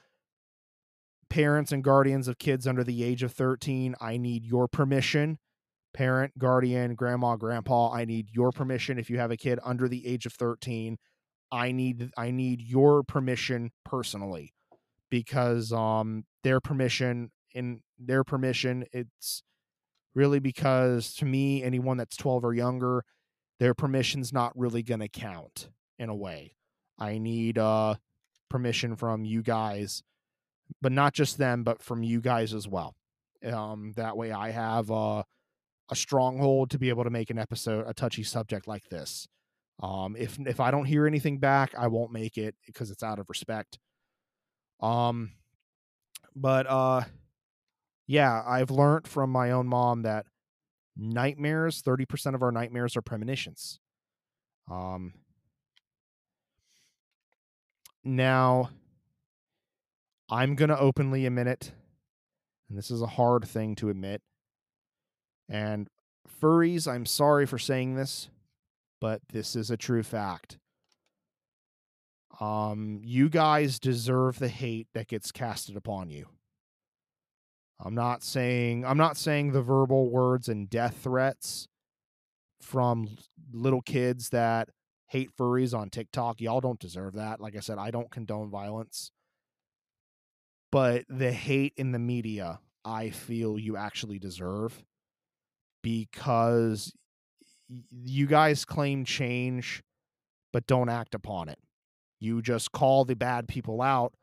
[1.30, 5.40] Parents and guardians of kids under the age of 13 i need your permission.
[5.94, 10.06] Parent guardian grandma grandpa i need your permission if you have a kid under the
[10.06, 10.98] age of 13
[11.52, 14.54] i need i need your permission personally
[15.10, 19.44] because um their permission in their permission it's
[20.16, 23.04] really because to me anyone that's 12 or younger
[23.60, 26.56] their permission's not really going to count in a way.
[27.00, 27.96] I need uh
[28.50, 30.04] permission from you guys,
[30.82, 32.96] but not just them, but from you guys as well.
[33.44, 35.24] Um that way I have uh
[35.90, 39.28] a stronghold to be able to make an episode a touchy subject like this.
[39.82, 43.20] Um if if I don't hear anything back, I won't make it because it's out
[43.20, 43.80] of respect.
[44.80, 45.32] Um
[46.36, 47.04] but uh
[48.08, 50.26] yeah, I've learned from my own mom that
[50.96, 53.80] nightmares 30% of our nightmares are premonitions.
[54.70, 55.14] Um
[58.08, 58.70] now
[60.30, 61.74] i'm going to openly admit it
[62.70, 64.22] and this is a hard thing to admit
[65.50, 65.90] and
[66.42, 68.30] furries i'm sorry for saying this
[69.00, 70.58] but this is a true fact.
[72.40, 76.28] Um you guys deserve the hate that gets casted upon you
[77.80, 81.68] I'm not saying I'm not saying the verbal words and death threats
[82.62, 83.10] from
[83.54, 84.70] little kids that
[85.08, 86.42] hate furries on TikTok.
[86.42, 87.40] Y'all don't deserve that.
[87.40, 89.12] Like I said, I don't condone violence.
[90.72, 94.84] But the hate in the media, I feel you actually deserve
[95.82, 96.94] because
[97.92, 99.84] you guys claim change
[100.52, 101.60] but don't act upon it.
[102.20, 104.14] You just call the bad people out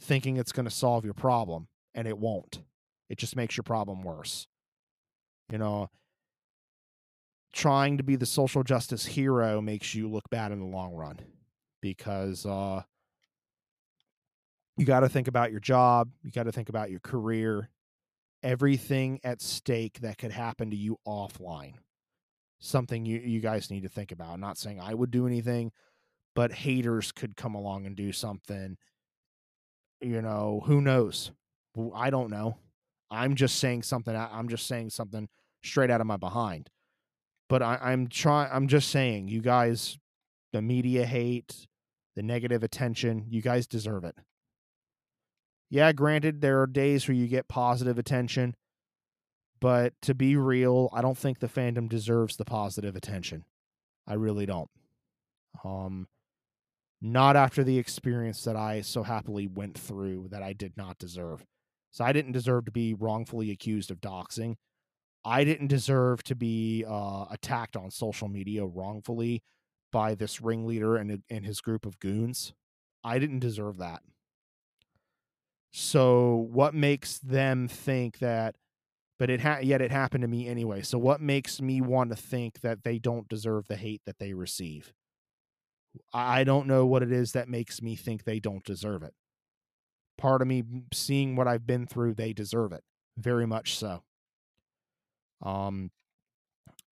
[0.00, 2.60] thinking it's going to solve your problem and it won't.
[3.08, 4.46] It just makes your problem worse.
[5.50, 5.90] You know,
[7.52, 11.18] trying to be the social justice hero makes you look bad in the long run
[11.80, 12.82] because uh,
[14.76, 17.68] you got to think about your job, you got to think about your career,
[18.42, 21.74] everything at stake that could happen to you offline.
[22.58, 24.32] Something you, you guys need to think about.
[24.32, 25.72] I'm not saying I would do anything,
[26.34, 28.76] but haters could come along and do something.
[30.00, 31.32] You know, who knows?
[31.94, 32.58] I don't know.
[33.12, 34.16] I'm just saying something.
[34.16, 35.28] I'm just saying something
[35.62, 36.70] straight out of my behind.
[37.48, 38.50] But I, I'm trying.
[38.50, 39.98] I'm just saying, you guys,
[40.52, 41.66] the media hate,
[42.16, 44.16] the negative attention, you guys deserve it.
[45.68, 48.54] Yeah, granted, there are days where you get positive attention,
[49.60, 53.44] but to be real, I don't think the fandom deserves the positive attention.
[54.06, 54.70] I really don't.
[55.64, 56.08] Um,
[57.00, 61.44] not after the experience that I so happily went through that I did not deserve.
[61.92, 64.56] So I didn't deserve to be wrongfully accused of doxing.
[65.24, 69.42] I didn't deserve to be uh, attacked on social media wrongfully
[69.92, 72.54] by this ringleader and, and his group of goons.
[73.04, 74.02] I didn't deserve that.
[75.70, 78.56] So what makes them think that?
[79.18, 80.82] But it ha- yet it happened to me anyway.
[80.82, 84.32] So what makes me want to think that they don't deserve the hate that they
[84.32, 84.92] receive?
[86.12, 89.14] I don't know what it is that makes me think they don't deserve it
[90.22, 90.62] part of me
[90.92, 92.84] seeing what I've been through, they deserve it.
[93.18, 94.04] Very much so.
[95.42, 95.90] Um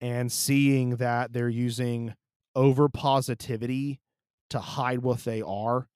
[0.00, 2.14] and seeing that they're using
[2.56, 4.00] over positivity
[4.48, 5.86] to hide what they are,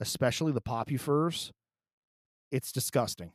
[0.00, 1.52] especially the popufurs,
[2.50, 3.32] it's disgusting.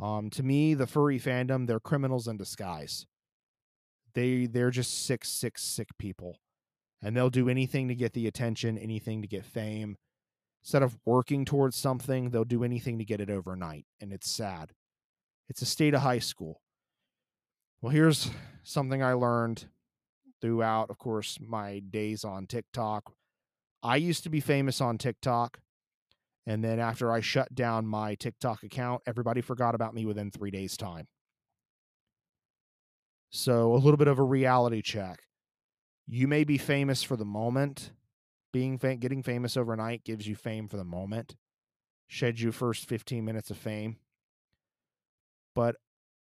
[0.00, 3.06] Um, to me, the furry fandom, they're criminals in disguise.
[4.14, 6.38] They they're just sick, sick, sick people.
[7.00, 9.98] And they'll do anything to get the attention, anything to get fame,
[10.64, 13.84] Instead of working towards something, they'll do anything to get it overnight.
[14.00, 14.72] And it's sad.
[15.46, 16.62] It's a state of high school.
[17.82, 18.30] Well, here's
[18.62, 19.66] something I learned
[20.40, 23.12] throughout, of course, my days on TikTok.
[23.82, 25.60] I used to be famous on TikTok.
[26.46, 30.50] And then after I shut down my TikTok account, everybody forgot about me within three
[30.50, 31.08] days' time.
[33.28, 35.20] So, a little bit of a reality check.
[36.06, 37.90] You may be famous for the moment.
[38.54, 41.34] Being fa- getting famous overnight gives you fame for the moment.
[42.06, 43.96] Sheds you first 15 minutes of fame.
[45.56, 45.74] But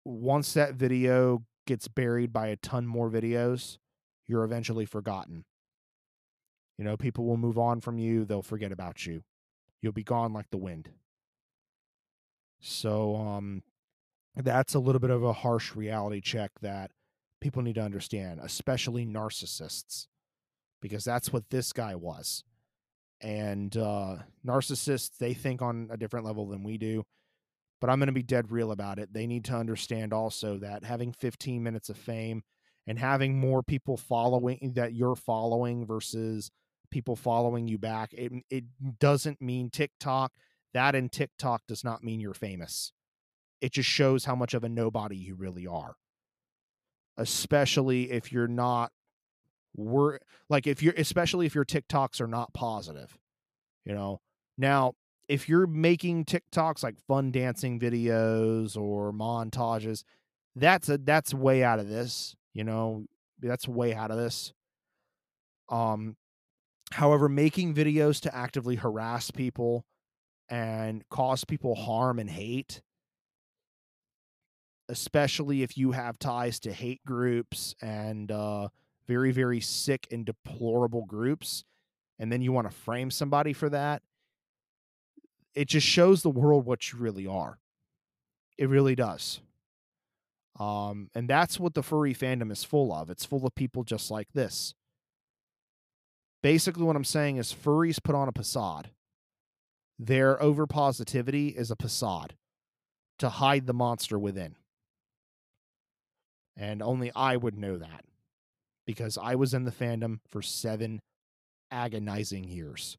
[0.03, 3.77] once that video gets buried by a ton more videos,
[4.25, 5.45] you're eventually forgotten.
[6.79, 9.21] You know, people will move on from you, they'll forget about you.
[9.83, 10.89] You'll be gone like the wind.
[12.59, 13.61] So, um
[14.35, 16.89] that's a little bit of a harsh reality check that
[17.39, 20.07] people need to understand, especially narcissists,
[20.87, 22.43] because that's what this guy was.
[23.21, 27.03] And uh narcissists, they think on a different level than we do
[27.81, 29.13] but I'm going to be dead real about it.
[29.13, 32.43] They need to understand also that having 15 minutes of fame
[32.87, 36.49] and having more people following that you're following versus
[36.89, 38.63] people following you back, it, it
[38.99, 40.31] doesn't mean TikTok.
[40.73, 42.91] That in TikTok does not mean you're famous.
[43.61, 45.95] It just shows how much of a nobody you really are.
[47.17, 48.91] Especially if you're not
[49.75, 50.19] we're
[50.49, 53.17] like if you're especially if your TikToks are not positive.
[53.85, 54.21] You know.
[54.57, 54.93] Now,
[55.27, 60.03] if you're making TikToks like fun dancing videos or montages,
[60.55, 63.05] that's a that's way out of this, you know,
[63.39, 64.53] that's way out of this.
[65.69, 66.15] Um
[66.91, 69.85] however, making videos to actively harass people
[70.49, 72.81] and cause people harm and hate,
[74.87, 78.69] especially if you have ties to hate groups and uh
[79.07, 81.63] very very sick and deplorable groups
[82.19, 84.01] and then you want to frame somebody for that
[85.55, 87.57] it just shows the world what you really are.
[88.57, 89.39] It really does.
[90.59, 93.09] Um, and that's what the furry fandom is full of.
[93.09, 94.73] It's full of people just like this.
[96.43, 98.91] Basically, what I'm saying is furries put on a facade.
[99.97, 102.35] Their over positivity is a facade
[103.19, 104.55] to hide the monster within.
[106.57, 108.05] And only I would know that
[108.85, 111.01] because I was in the fandom for seven
[111.71, 112.97] agonizing years.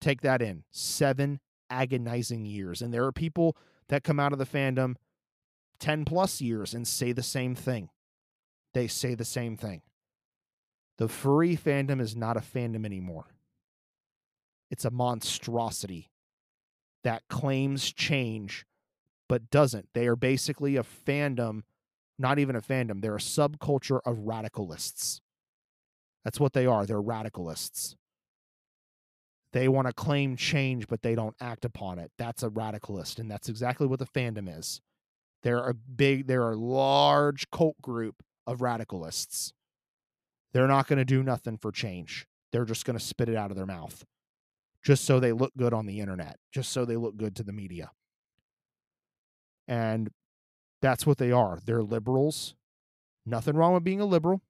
[0.00, 0.64] Take that in.
[0.70, 1.40] Seven
[1.70, 2.82] agonizing years.
[2.82, 3.56] And there are people
[3.88, 4.96] that come out of the fandom
[5.80, 7.88] 10 plus years and say the same thing.
[8.74, 9.82] They say the same thing.
[10.98, 13.26] The furry fandom is not a fandom anymore.
[14.70, 16.10] It's a monstrosity
[17.04, 18.64] that claims change
[19.28, 19.88] but doesn't.
[19.94, 21.62] They are basically a fandom,
[22.22, 23.02] not even a fandom.
[23.02, 25.20] They're a subculture of radicalists.
[26.24, 26.86] That's what they are.
[26.86, 27.96] They're radicalists.
[29.52, 32.10] They want to claim change, but they don't act upon it.
[32.16, 34.80] That's a radicalist, and that's exactly what the fandom is.
[35.42, 39.52] They're a big, they're a large cult group of radicalists.
[40.54, 42.26] They're not going to do nothing for change.
[42.52, 44.04] They're just going to spit it out of their mouth,
[44.82, 47.52] just so they look good on the internet, just so they look good to the
[47.52, 47.90] media.
[49.68, 50.10] And
[50.82, 51.58] that's what they are.
[51.64, 52.54] They're liberals.
[53.24, 54.42] Nothing wrong with being a liberal.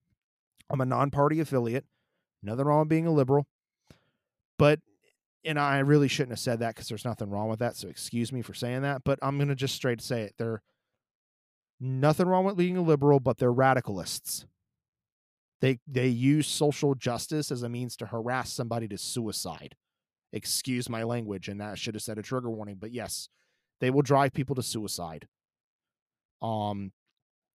[0.70, 1.85] I'm a non party affiliate.
[2.43, 3.47] Nothing wrong with being a liberal.
[4.59, 4.80] But
[5.45, 7.76] and I really shouldn't have said that because there's nothing wrong with that.
[7.76, 10.35] So excuse me for saying that, but I'm gonna just straight say it.
[10.39, 10.62] They're
[11.78, 14.47] nothing wrong with being a liberal, but they're radicalists.
[15.61, 19.76] They they use social justice as a means to harass somebody to suicide.
[20.33, 23.28] Excuse my language, and that should have said a trigger warning, but yes,
[23.80, 25.28] they will drive people to suicide.
[26.43, 26.93] Um,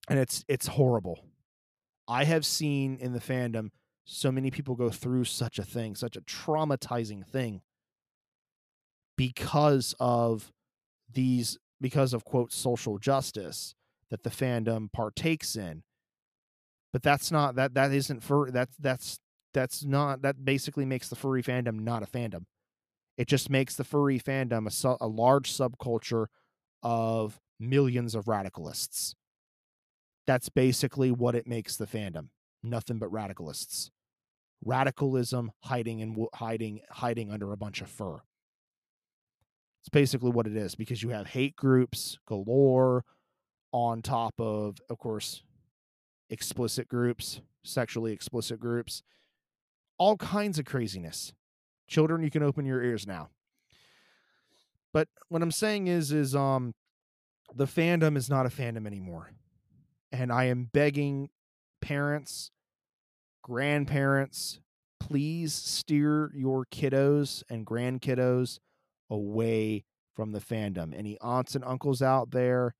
[0.08, 1.24] and it's it's horrible.
[2.08, 3.70] I have seen in the fandom
[4.04, 7.60] so many people go through such a thing, such a traumatizing thing
[9.18, 10.52] because of
[11.12, 13.74] these because of quote social justice
[14.10, 15.82] that the fandom partakes in
[16.92, 19.18] but that's not that that isn't for that's that's
[19.52, 22.44] that's not that basically makes the furry fandom not a fandom
[23.16, 26.26] it just makes the furry fandom a, a large subculture
[26.82, 29.14] of millions of radicalists
[30.26, 32.28] that's basically what it makes the fandom
[32.62, 33.90] nothing but radicalists
[34.64, 38.20] radicalism hiding and hiding hiding under a bunch of fur
[39.80, 43.04] it's basically what it is because you have hate groups galore
[43.72, 45.42] on top of, of course,
[46.30, 49.02] explicit groups, sexually explicit groups,
[49.98, 51.32] all kinds of craziness.
[51.86, 53.30] Children, you can open your ears now.
[54.92, 56.74] But what I'm saying is, is um,
[57.54, 59.32] the fandom is not a fandom anymore,
[60.12, 61.30] and I am begging
[61.80, 62.50] parents,
[63.42, 64.60] grandparents,
[65.00, 68.58] please steer your kiddos and grandkiddos
[69.10, 69.84] away
[70.14, 70.92] from the fandom.
[70.96, 72.74] Any aunts and uncles out there,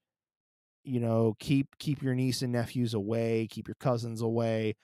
[0.85, 4.77] you know, keep keep your niece and nephews away, keep your cousins away.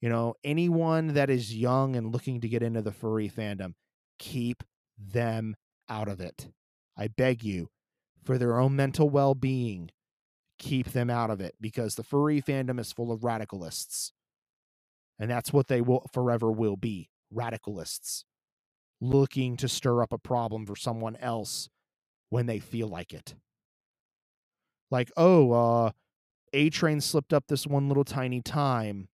[0.00, 3.74] You know, anyone that is young and looking to get into the furry fandom,
[4.18, 4.62] keep
[4.98, 5.56] them
[5.88, 6.48] out of it.
[6.96, 7.70] I beg you,
[8.24, 9.90] for their own mental well-being,
[10.58, 14.12] keep them out of it because the furry fandom is full of radicalists.
[15.18, 18.24] And that's what they will forever will be radicalists
[19.00, 21.68] looking to stir up a problem for someone else
[22.30, 23.34] when they feel like it.
[24.90, 25.90] Like, oh, uh,
[26.52, 29.08] A Train slipped up this one little tiny time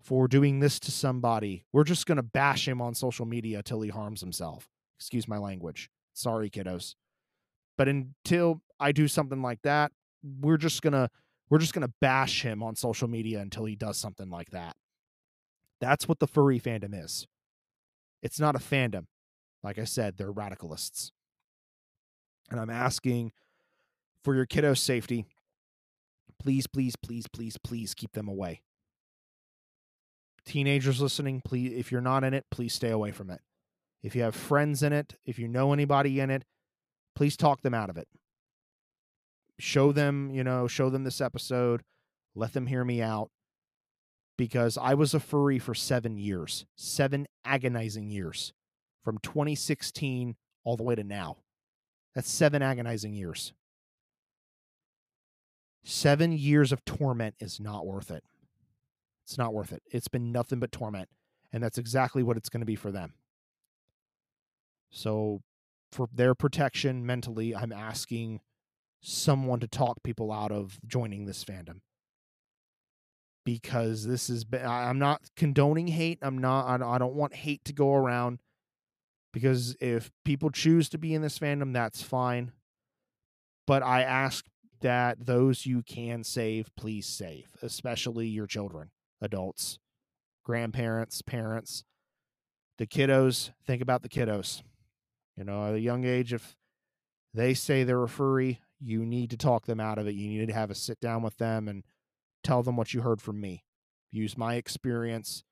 [0.00, 1.64] for doing this to somebody.
[1.72, 4.68] We're just going to bash him on social media till he harms himself.
[4.98, 5.90] Excuse my language.
[6.14, 6.94] Sorry, kiddos.
[7.78, 11.08] But until I do something like that, we're just to
[11.48, 14.76] we're just to bash him on social media until he does something like that.
[15.80, 17.26] That's what the furry fandom is.
[18.22, 19.06] It's not a fandom.
[19.62, 21.12] Like I said, they're radicalists.
[22.50, 23.32] And I'm asking
[24.24, 25.26] for your kiddos' safety.
[26.38, 28.62] Please, please, please, please, please keep them away.
[30.44, 33.40] Teenagers listening, please, if you're not in it, please stay away from it.
[34.02, 36.44] If you have friends in it, if you know anybody in it,
[37.18, 38.06] please talk them out of it.
[39.58, 41.82] Show them, you know, show them this episode.
[42.36, 43.32] Let them hear me out
[44.36, 48.52] because I was a furry for seven years, seven agonizing years
[49.02, 51.38] from 2016 all the way to now.
[52.14, 53.52] That's seven agonizing years.
[55.82, 58.22] Seven years of torment is not worth it.
[59.24, 59.82] It's not worth it.
[59.90, 61.08] It's been nothing but torment.
[61.52, 63.14] And that's exactly what it's going to be for them.
[64.90, 65.42] So,
[65.92, 68.40] for their protection mentally, I'm asking
[69.00, 71.80] someone to talk people out of joining this fandom
[73.44, 76.18] because this is I'm not condoning hate.
[76.20, 78.40] I'm not I don't want hate to go around
[79.32, 82.52] because if people choose to be in this fandom that's fine.
[83.66, 84.46] But I ask
[84.80, 89.78] that those you can save, please save, especially your children, adults,
[90.44, 91.84] grandparents, parents,
[92.78, 94.62] the kiddos, think about the kiddos.
[95.38, 96.56] You know, at a young age if
[97.32, 100.16] they say they're a furry, you need to talk them out of it.
[100.16, 101.84] You need to have a sit down with them and
[102.42, 103.64] tell them what you heard from me.
[104.10, 105.44] Use my experience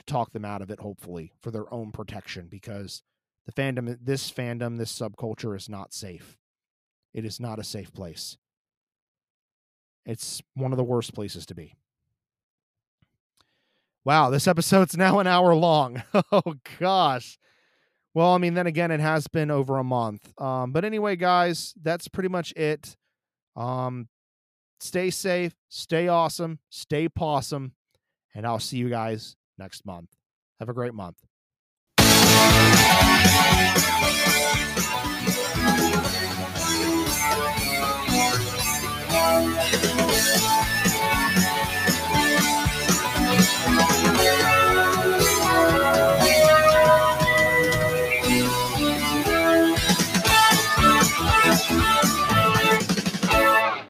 [0.00, 3.02] to talk them out of it, hopefully, for their own protection, because
[3.46, 6.36] the fandom, this fandom, this subculture is not safe.
[7.14, 8.38] It is not a safe place.
[10.04, 11.76] It's one of the worst places to be.
[14.04, 16.02] Wow, this episode's now an hour long.
[16.32, 17.38] oh gosh.
[18.14, 20.32] Well, I mean, then again, it has been over a month.
[20.40, 22.96] Um, but anyway, guys, that's pretty much it.
[23.56, 24.08] Um,
[24.82, 27.70] Stay safe, stay awesome, stay possum,
[28.34, 30.08] and I'll see you guys next month.
[30.58, 31.18] Have a great month.